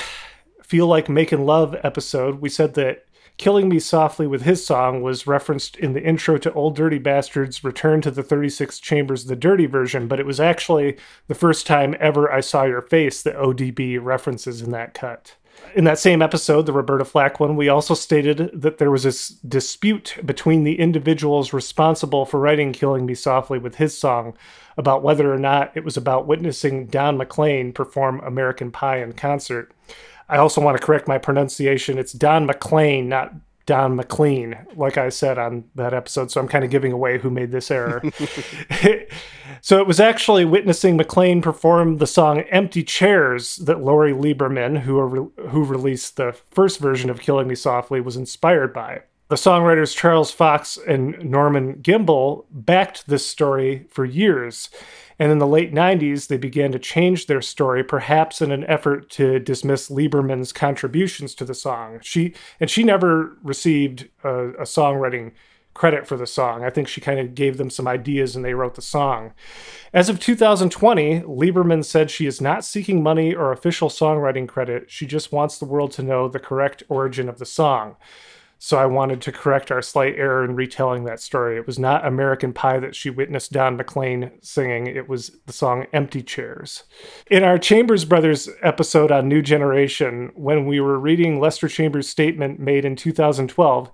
Feel 0.62 0.86
Like 0.86 1.08
Making 1.08 1.44
Love 1.44 1.74
episode, 1.82 2.40
we 2.40 2.48
said 2.48 2.74
that 2.74 3.06
Killing 3.36 3.68
Me 3.68 3.80
Softly 3.80 4.26
with 4.26 4.42
his 4.42 4.64
song 4.64 5.02
was 5.02 5.26
referenced 5.26 5.76
in 5.76 5.94
the 5.94 6.02
intro 6.02 6.36
to 6.38 6.52
Ol' 6.52 6.70
Dirty 6.70 6.98
Bastard's 6.98 7.64
Return 7.64 8.00
to 8.02 8.10
the 8.10 8.22
36 8.22 8.78
Chambers, 8.78 9.24
the 9.24 9.34
Dirty 9.34 9.66
version, 9.66 10.06
but 10.06 10.20
it 10.20 10.26
was 10.26 10.38
actually 10.38 10.98
the 11.26 11.34
first 11.34 11.66
time 11.66 11.96
ever 11.98 12.30
I 12.30 12.40
saw 12.40 12.64
your 12.64 12.82
face 12.82 13.22
that 13.22 13.34
ODB 13.34 13.98
references 14.00 14.60
in 14.60 14.70
that 14.72 14.94
cut. 14.94 15.36
In 15.74 15.84
that 15.84 15.98
same 15.98 16.20
episode, 16.20 16.66
the 16.66 16.72
Roberta 16.72 17.04
Flack 17.04 17.38
one, 17.38 17.54
we 17.54 17.68
also 17.68 17.94
stated 17.94 18.50
that 18.52 18.78
there 18.78 18.90
was 18.90 19.04
this 19.04 19.28
dispute 19.28 20.16
between 20.24 20.64
the 20.64 20.80
individuals 20.80 21.52
responsible 21.52 22.26
for 22.26 22.40
writing 22.40 22.72
Killing 22.72 23.06
Me 23.06 23.14
Softly 23.14 23.58
with 23.58 23.76
his 23.76 23.96
song 23.96 24.36
about 24.76 25.02
whether 25.02 25.32
or 25.32 25.38
not 25.38 25.76
it 25.76 25.84
was 25.84 25.96
about 25.96 26.26
witnessing 26.26 26.86
Don 26.86 27.16
McLean 27.16 27.72
perform 27.72 28.20
American 28.20 28.72
Pie 28.72 29.02
in 29.02 29.12
concert. 29.12 29.72
I 30.28 30.38
also 30.38 30.60
want 30.60 30.76
to 30.76 30.84
correct 30.84 31.06
my 31.06 31.18
pronunciation. 31.18 31.98
It's 31.98 32.12
Don 32.12 32.46
McLean, 32.46 33.08
not 33.08 33.32
Don 33.66 33.96
McLean, 33.96 34.56
like 34.74 34.98
I 34.98 35.08
said 35.10 35.38
on 35.38 35.64
that 35.74 35.94
episode. 35.94 36.30
So 36.30 36.40
I'm 36.40 36.48
kind 36.48 36.64
of 36.64 36.70
giving 36.70 36.92
away 36.92 37.18
who 37.18 37.30
made 37.30 37.52
this 37.52 37.70
error. 37.70 38.02
so 39.60 39.78
it 39.78 39.86
was 39.86 40.00
actually 40.00 40.44
witnessing 40.44 40.96
McLean 40.96 41.42
perform 41.42 41.98
the 41.98 42.06
song 42.06 42.40
"Empty 42.50 42.82
Chairs" 42.82 43.56
that 43.56 43.82
Lori 43.82 44.12
Lieberman, 44.12 44.80
who 44.80 45.32
who 45.48 45.64
released 45.64 46.16
the 46.16 46.36
first 46.50 46.80
version 46.80 47.10
of 47.10 47.20
"Killing 47.20 47.48
Me 47.48 47.54
Softly," 47.54 48.00
was 48.00 48.16
inspired 48.16 48.72
by. 48.72 49.02
The 49.28 49.36
songwriters 49.36 49.96
Charles 49.96 50.32
Fox 50.32 50.76
and 50.88 51.16
Norman 51.24 51.76
Gimbel 51.76 52.46
backed 52.50 53.06
this 53.06 53.24
story 53.24 53.86
for 53.88 54.04
years. 54.04 54.70
And 55.20 55.30
in 55.30 55.38
the 55.38 55.46
late 55.46 55.74
90s, 55.74 56.28
they 56.28 56.38
began 56.38 56.72
to 56.72 56.78
change 56.78 57.26
their 57.26 57.42
story, 57.42 57.84
perhaps 57.84 58.40
in 58.40 58.50
an 58.50 58.64
effort 58.64 59.10
to 59.10 59.38
dismiss 59.38 59.90
Lieberman's 59.90 60.50
contributions 60.50 61.34
to 61.34 61.44
the 61.44 61.52
song. 61.52 62.00
She 62.02 62.32
and 62.58 62.70
she 62.70 62.82
never 62.82 63.36
received 63.42 64.08
a, 64.24 64.48
a 64.52 64.62
songwriting 64.62 65.32
credit 65.74 66.06
for 66.06 66.16
the 66.16 66.26
song. 66.26 66.64
I 66.64 66.70
think 66.70 66.88
she 66.88 67.02
kind 67.02 67.20
of 67.20 67.34
gave 67.34 67.58
them 67.58 67.68
some 67.68 67.86
ideas 67.86 68.34
and 68.34 68.42
they 68.44 68.54
wrote 68.54 68.76
the 68.76 68.82
song. 68.82 69.34
As 69.92 70.08
of 70.08 70.18
2020, 70.20 71.20
Lieberman 71.20 71.84
said 71.84 72.10
she 72.10 72.26
is 72.26 72.40
not 72.40 72.64
seeking 72.64 73.02
money 73.02 73.34
or 73.34 73.52
official 73.52 73.90
songwriting 73.90 74.48
credit. 74.48 74.90
She 74.90 75.06
just 75.06 75.32
wants 75.32 75.58
the 75.58 75.66
world 75.66 75.92
to 75.92 76.02
know 76.02 76.28
the 76.28 76.40
correct 76.40 76.82
origin 76.88 77.28
of 77.28 77.38
the 77.38 77.46
song. 77.46 77.96
So 78.62 78.76
I 78.76 78.84
wanted 78.84 79.22
to 79.22 79.32
correct 79.32 79.72
our 79.72 79.80
slight 79.80 80.16
error 80.18 80.44
in 80.44 80.54
retelling 80.54 81.04
that 81.04 81.18
story. 81.18 81.56
It 81.56 81.66
was 81.66 81.78
not 81.78 82.06
American 82.06 82.52
Pie 82.52 82.78
that 82.80 82.94
she 82.94 83.08
witnessed 83.08 83.52
Don 83.52 83.78
McLean 83.78 84.32
singing. 84.42 84.86
It 84.86 85.08
was 85.08 85.30
the 85.46 85.52
song 85.54 85.86
Empty 85.94 86.22
Chairs. 86.22 86.84
In 87.30 87.42
our 87.42 87.56
Chambers 87.56 88.04
Brothers 88.04 88.50
episode 88.60 89.10
on 89.10 89.28
New 89.28 89.40
Generation, 89.40 90.30
when 90.34 90.66
we 90.66 90.78
were 90.78 90.98
reading 90.98 91.40
Lester 91.40 91.68
Chambers' 91.68 92.10
statement 92.10 92.60
made 92.60 92.84
in 92.84 92.96
2012, 92.96 93.90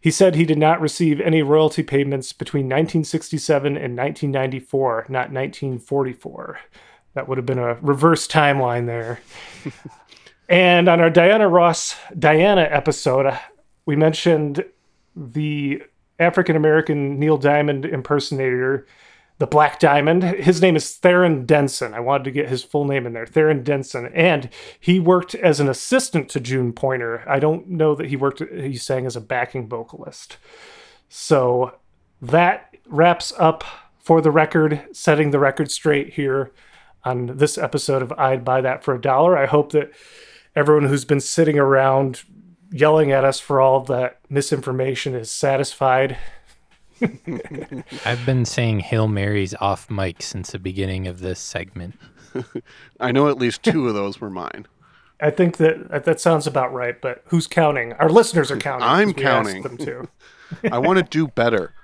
he 0.00 0.10
said 0.10 0.34
he 0.34 0.44
did 0.44 0.58
not 0.58 0.80
receive 0.80 1.20
any 1.20 1.42
royalty 1.42 1.84
payments 1.84 2.32
between 2.32 2.64
1967 2.64 3.76
and 3.76 3.96
1994, 3.96 5.06
not 5.08 5.30
1944. 5.30 6.58
That 7.14 7.28
would 7.28 7.38
have 7.38 7.46
been 7.46 7.60
a 7.60 7.74
reverse 7.74 8.26
timeline 8.26 8.86
there. 8.86 9.20
and 10.48 10.88
on 10.88 11.00
our 11.00 11.10
Diana 11.10 11.48
Ross 11.48 11.94
Diana 12.18 12.62
episode, 12.62 13.38
we 13.90 13.96
mentioned 13.96 14.64
the 15.16 15.82
African 16.20 16.54
American 16.54 17.18
Neil 17.18 17.36
Diamond 17.36 17.84
impersonator, 17.84 18.86
the 19.38 19.48
Black 19.48 19.80
Diamond. 19.80 20.22
His 20.22 20.62
name 20.62 20.76
is 20.76 20.94
Theron 20.94 21.44
Denson. 21.44 21.92
I 21.92 21.98
wanted 21.98 22.22
to 22.22 22.30
get 22.30 22.48
his 22.48 22.62
full 22.62 22.84
name 22.84 23.04
in 23.04 23.14
there, 23.14 23.26
Theron 23.26 23.64
Denson, 23.64 24.06
and 24.14 24.48
he 24.78 25.00
worked 25.00 25.34
as 25.34 25.58
an 25.58 25.68
assistant 25.68 26.28
to 26.28 26.38
June 26.38 26.72
Pointer. 26.72 27.24
I 27.28 27.40
don't 27.40 27.68
know 27.68 27.96
that 27.96 28.06
he 28.06 28.14
worked. 28.14 28.38
He 28.38 28.76
sang 28.76 29.06
as 29.06 29.16
a 29.16 29.20
backing 29.20 29.68
vocalist. 29.68 30.36
So 31.08 31.74
that 32.22 32.72
wraps 32.86 33.32
up 33.40 33.64
for 33.98 34.20
the 34.20 34.30
record, 34.30 34.84
setting 34.92 35.32
the 35.32 35.40
record 35.40 35.68
straight 35.68 36.12
here 36.12 36.52
on 37.04 37.38
this 37.38 37.58
episode 37.58 38.02
of 38.02 38.12
I'd 38.12 38.44
Buy 38.44 38.60
That 38.60 38.84
for 38.84 38.94
a 38.94 39.00
Dollar. 39.00 39.36
I 39.36 39.46
hope 39.46 39.72
that 39.72 39.90
everyone 40.54 40.88
who's 40.88 41.04
been 41.04 41.18
sitting 41.18 41.58
around 41.58 42.22
yelling 42.70 43.12
at 43.12 43.24
us 43.24 43.40
for 43.40 43.60
all 43.60 43.80
that 43.84 44.18
misinformation 44.28 45.14
is 45.14 45.30
satisfied. 45.30 46.16
I've 48.04 48.26
been 48.26 48.44
saying 48.44 48.80
Hail 48.80 49.08
Marys 49.08 49.54
off 49.60 49.90
mic 49.90 50.22
since 50.22 50.50
the 50.50 50.58
beginning 50.58 51.06
of 51.06 51.20
this 51.20 51.40
segment. 51.40 51.94
I 53.00 53.12
know 53.12 53.28
at 53.28 53.38
least 53.38 53.62
two 53.62 53.88
of 53.88 53.94
those 53.94 54.20
were 54.20 54.30
mine. 54.30 54.66
I 55.20 55.30
think 55.30 55.58
that 55.58 56.04
that 56.04 56.20
sounds 56.20 56.46
about 56.46 56.72
right, 56.72 57.00
but 57.00 57.22
who's 57.26 57.46
counting? 57.46 57.92
Our 57.94 58.08
listeners 58.08 58.50
are 58.50 58.56
counting. 58.56 58.88
I'm 58.88 59.12
counting. 59.12 59.62
them 59.62 59.76
to. 59.78 60.08
I 60.72 60.78
want 60.78 60.98
to 60.98 61.04
do 61.04 61.28
better. 61.28 61.74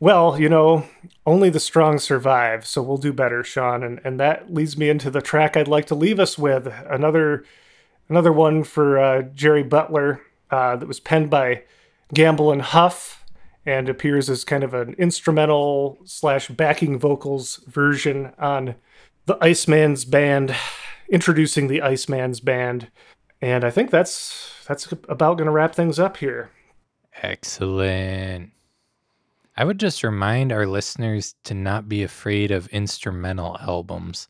Well, 0.00 0.40
you 0.40 0.48
know, 0.48 0.86
only 1.26 1.50
the 1.50 1.60
strong 1.60 1.98
survive, 1.98 2.66
so 2.66 2.82
we'll 2.82 2.96
do 2.96 3.12
better, 3.12 3.44
Sean. 3.44 3.84
And 3.84 4.00
and 4.02 4.18
that 4.18 4.52
leads 4.52 4.76
me 4.76 4.88
into 4.88 5.10
the 5.10 5.20
track 5.20 5.56
I'd 5.56 5.68
like 5.68 5.86
to 5.86 5.94
leave 5.94 6.18
us 6.18 6.36
with 6.36 6.72
another 6.88 7.44
another 8.10 8.32
one 8.32 8.64
for 8.64 8.98
uh, 8.98 9.22
Jerry 9.22 9.62
Butler 9.62 10.20
uh, 10.50 10.76
that 10.76 10.86
was 10.88 11.00
penned 11.00 11.30
by 11.30 11.62
Gamble 12.12 12.52
and 12.52 12.60
Huff 12.60 13.24
and 13.64 13.88
appears 13.88 14.28
as 14.28 14.44
kind 14.44 14.64
of 14.64 14.74
an 14.74 14.94
instrumental 14.98 15.98
slash 16.04 16.48
backing 16.48 16.98
vocals 16.98 17.60
version 17.66 18.32
on 18.38 18.74
the 19.26 19.38
Iceman's 19.40 20.04
band, 20.04 20.54
introducing 21.08 21.68
the 21.68 21.80
Iceman's 21.80 22.40
band. 22.40 22.90
And 23.40 23.64
I 23.64 23.70
think 23.70 23.90
that's 23.90 24.64
that's 24.66 24.90
about 25.08 25.38
going 25.38 25.46
to 25.46 25.52
wrap 25.52 25.74
things 25.74 25.98
up 25.98 26.18
here. 26.18 26.50
Excellent. 27.22 28.50
I 29.56 29.64
would 29.64 29.78
just 29.78 30.02
remind 30.02 30.52
our 30.52 30.66
listeners 30.66 31.34
to 31.44 31.54
not 31.54 31.88
be 31.88 32.02
afraid 32.02 32.50
of 32.50 32.66
instrumental 32.68 33.56
albums. 33.60 34.28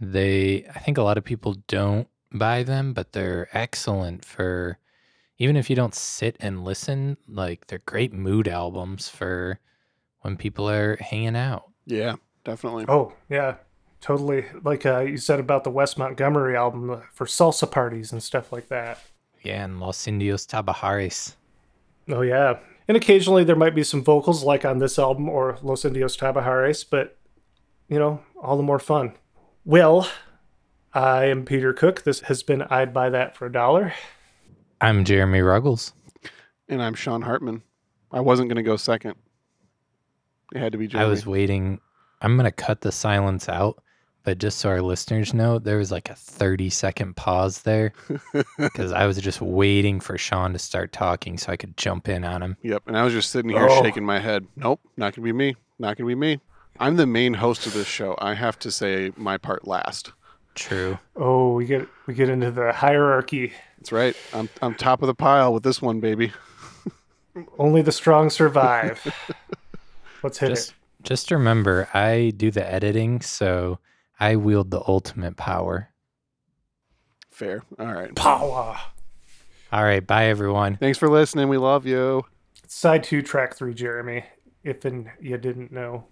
They, 0.00 0.64
I 0.74 0.78
think 0.78 0.96
a 0.96 1.02
lot 1.02 1.18
of 1.18 1.24
people 1.24 1.56
don't 1.66 2.06
buy 2.32 2.62
them, 2.62 2.92
but 2.92 3.12
they're 3.12 3.48
excellent 3.52 4.24
for 4.24 4.78
even 5.38 5.56
if 5.56 5.70
you 5.70 5.76
don't 5.76 5.94
sit 5.94 6.36
and 6.40 6.64
listen, 6.64 7.16
like 7.28 7.66
they're 7.68 7.82
great 7.86 8.12
mood 8.12 8.48
albums 8.48 9.08
for 9.08 9.60
when 10.20 10.36
people 10.36 10.68
are 10.68 10.96
hanging 10.96 11.36
out. 11.36 11.70
Yeah, 11.86 12.16
definitely. 12.44 12.86
Oh, 12.88 13.12
yeah, 13.30 13.54
totally. 14.00 14.46
Like 14.64 14.84
uh, 14.84 15.00
you 15.00 15.16
said 15.16 15.38
about 15.38 15.64
the 15.64 15.70
Wes 15.70 15.96
Montgomery 15.96 16.56
album 16.56 16.90
uh, 16.90 17.00
for 17.12 17.24
salsa 17.24 17.70
parties 17.70 18.12
and 18.12 18.22
stuff 18.22 18.52
like 18.52 18.68
that. 18.68 18.98
Yeah, 19.42 19.64
and 19.64 19.78
Los 19.78 20.06
Indios 20.08 20.44
Tabajaras. 20.46 21.36
Oh, 22.08 22.22
yeah. 22.22 22.58
And 22.88 22.96
occasionally 22.96 23.44
there 23.44 23.54
might 23.54 23.74
be 23.74 23.84
some 23.84 24.02
vocals 24.02 24.42
like 24.42 24.64
on 24.64 24.78
this 24.78 24.98
album 24.98 25.28
or 25.28 25.58
Los 25.62 25.84
Indios 25.84 26.16
Tabajaras, 26.16 26.84
but, 26.90 27.16
you 27.88 27.98
know, 27.98 28.20
all 28.42 28.56
the 28.56 28.62
more 28.62 28.80
fun. 28.80 29.12
Well, 29.64 30.10
I 30.92 31.26
am 31.26 31.44
Peter 31.44 31.72
Cook. 31.72 32.02
This 32.04 32.20
has 32.20 32.42
been 32.42 32.62
I'd 32.62 32.94
Buy 32.94 33.10
That 33.10 33.36
for 33.36 33.46
a 33.46 33.52
Dollar. 33.52 33.92
I'm 34.80 35.04
Jeremy 35.04 35.40
Ruggles. 35.40 35.92
And 36.68 36.82
I'm 36.82 36.94
Sean 36.94 37.22
Hartman. 37.22 37.62
I 38.10 38.20
wasn't 38.20 38.48
going 38.48 38.56
to 38.56 38.62
go 38.62 38.76
second. 38.76 39.14
It 40.54 40.58
had 40.58 40.72
to 40.72 40.78
be 40.78 40.86
Jeremy. 40.86 41.06
I 41.06 41.10
was 41.10 41.26
waiting. 41.26 41.80
I'm 42.22 42.36
going 42.36 42.44
to 42.46 42.52
cut 42.52 42.80
the 42.80 42.90
silence 42.92 43.48
out, 43.48 43.82
but 44.24 44.38
just 44.38 44.58
so 44.58 44.70
our 44.70 44.80
listeners 44.82 45.34
know, 45.34 45.58
there 45.58 45.76
was 45.76 45.92
like 45.92 46.08
a 46.08 46.14
30 46.14 46.70
second 46.70 47.16
pause 47.16 47.62
there 47.62 47.92
because 48.58 48.92
I 48.92 49.06
was 49.06 49.18
just 49.18 49.40
waiting 49.42 50.00
for 50.00 50.16
Sean 50.16 50.52
to 50.54 50.58
start 50.58 50.92
talking 50.92 51.36
so 51.36 51.52
I 51.52 51.56
could 51.56 51.76
jump 51.76 52.08
in 52.08 52.24
on 52.24 52.42
him. 52.42 52.56
Yep. 52.62 52.84
And 52.86 52.96
I 52.96 53.04
was 53.04 53.12
just 53.12 53.30
sitting 53.30 53.50
here 53.50 53.68
Oh. 53.68 53.82
shaking 53.82 54.06
my 54.06 54.18
head. 54.20 54.46
Nope, 54.56 54.80
not 54.96 55.14
gonna 55.14 55.24
be 55.24 55.32
me. 55.32 55.54
Not 55.78 55.96
gonna 55.96 56.08
be 56.08 56.14
me. 56.14 56.40
I'm 56.80 56.96
the 56.96 57.06
main 57.06 57.34
host 57.34 57.66
of 57.66 57.74
this 57.74 57.86
show. 57.86 58.16
I 58.18 58.34
have 58.34 58.58
to 58.60 58.70
say 58.70 59.12
my 59.16 59.36
part 59.36 59.66
last. 59.66 60.12
True. 60.58 60.98
Oh, 61.16 61.54
we 61.54 61.66
get 61.66 61.86
we 62.06 62.14
get 62.14 62.28
into 62.28 62.50
the 62.50 62.72
hierarchy. 62.72 63.52
That's 63.78 63.92
right. 63.92 64.16
I'm 64.34 64.48
I'm 64.60 64.74
top 64.74 65.02
of 65.02 65.06
the 65.06 65.14
pile 65.14 65.54
with 65.54 65.62
this 65.62 65.80
one, 65.80 66.00
baby. 66.00 66.32
Only 67.58 67.82
the 67.82 67.92
strong 67.92 68.28
survive. 68.30 69.00
Let's 70.22 70.38
hit 70.38 70.48
Just 70.48 70.70
it. 70.70 70.74
just 71.04 71.30
remember, 71.30 71.88
I 71.94 72.32
do 72.36 72.50
the 72.50 72.68
editing, 72.68 73.20
so 73.20 73.78
I 74.18 74.34
wield 74.36 74.72
the 74.72 74.82
ultimate 74.88 75.36
power. 75.36 75.90
Fair. 77.30 77.62
All 77.78 77.92
right. 77.94 78.12
Power. 78.16 78.76
All 79.70 79.84
right, 79.84 80.04
bye 80.04 80.24
everyone. 80.26 80.76
Thanks 80.76 80.98
for 80.98 81.08
listening. 81.08 81.48
We 81.48 81.58
love 81.58 81.86
you. 81.86 82.24
Side 82.66 83.04
two, 83.04 83.22
track 83.22 83.54
three, 83.54 83.74
Jeremy. 83.74 84.24
If 84.64 84.84
and 84.84 85.08
you 85.20 85.38
didn't 85.38 85.70
know. 85.70 86.06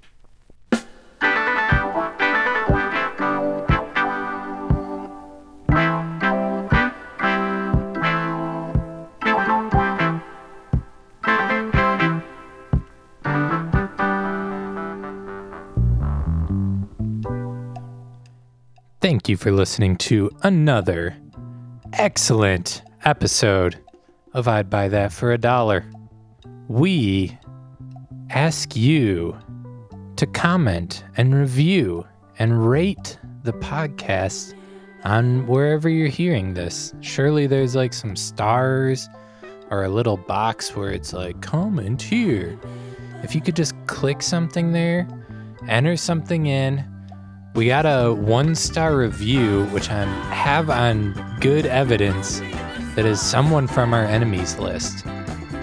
You 19.28 19.36
for 19.36 19.50
listening 19.50 19.96
to 19.96 20.30
another 20.42 21.16
excellent 21.94 22.82
episode 23.04 23.76
of 24.34 24.46
I'd 24.46 24.70
Buy 24.70 24.86
That 24.86 25.12
for 25.12 25.32
a 25.32 25.38
Dollar. 25.38 25.84
We 26.68 27.36
ask 28.30 28.76
you 28.76 29.36
to 30.14 30.26
comment 30.26 31.02
and 31.16 31.34
review 31.34 32.06
and 32.38 32.68
rate 32.68 33.18
the 33.42 33.52
podcast 33.54 34.54
on 35.02 35.46
wherever 35.48 35.88
you're 35.88 36.06
hearing 36.06 36.54
this. 36.54 36.94
Surely 37.00 37.48
there's 37.48 37.74
like 37.74 37.94
some 37.94 38.14
stars 38.14 39.08
or 39.70 39.82
a 39.82 39.88
little 39.88 40.18
box 40.18 40.76
where 40.76 40.92
it's 40.92 41.12
like 41.12 41.40
comment 41.40 42.00
here. 42.00 42.56
If 43.24 43.34
you 43.34 43.40
could 43.40 43.56
just 43.56 43.74
click 43.86 44.22
something 44.22 44.70
there, 44.70 45.08
enter 45.68 45.96
something 45.96 46.46
in, 46.46 46.84
we 47.56 47.66
got 47.66 47.86
a 47.86 48.12
one 48.12 48.54
star 48.54 48.94
review, 48.96 49.64
which 49.66 49.90
I 49.90 50.04
have 50.32 50.68
on 50.68 51.14
good 51.40 51.64
evidence 51.64 52.40
that 52.94 53.06
is 53.06 53.20
someone 53.20 53.66
from 53.66 53.94
our 53.94 54.04
enemies 54.04 54.58
list. 54.58 55.06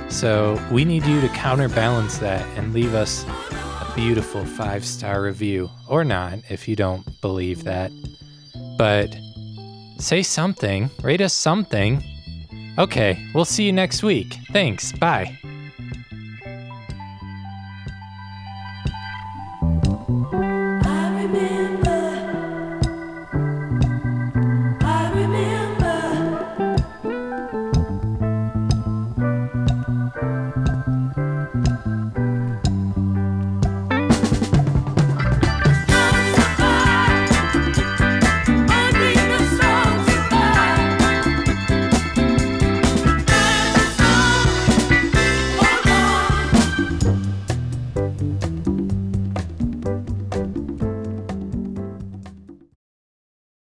So 0.09 0.59
we 0.71 0.85
need 0.85 1.05
you 1.05 1.21
to 1.21 1.27
counterbalance 1.29 2.17
that 2.17 2.45
and 2.57 2.73
leave 2.73 2.95
us 2.95 3.25
a 3.25 3.91
beautiful 3.95 4.43
five 4.43 4.83
star 4.83 5.21
review, 5.21 5.69
or 5.87 6.03
not 6.03 6.39
if 6.49 6.67
you 6.67 6.75
don't 6.75 7.05
believe 7.21 7.63
that. 7.63 7.91
But 8.75 9.15
say 9.99 10.23
something, 10.23 10.89
rate 11.03 11.21
us 11.21 11.33
something. 11.33 12.03
Okay, 12.79 13.23
we'll 13.35 13.45
see 13.45 13.65
you 13.65 13.71
next 13.71 14.01
week. 14.01 14.39
Thanks, 14.51 14.91
bye. 14.93 15.37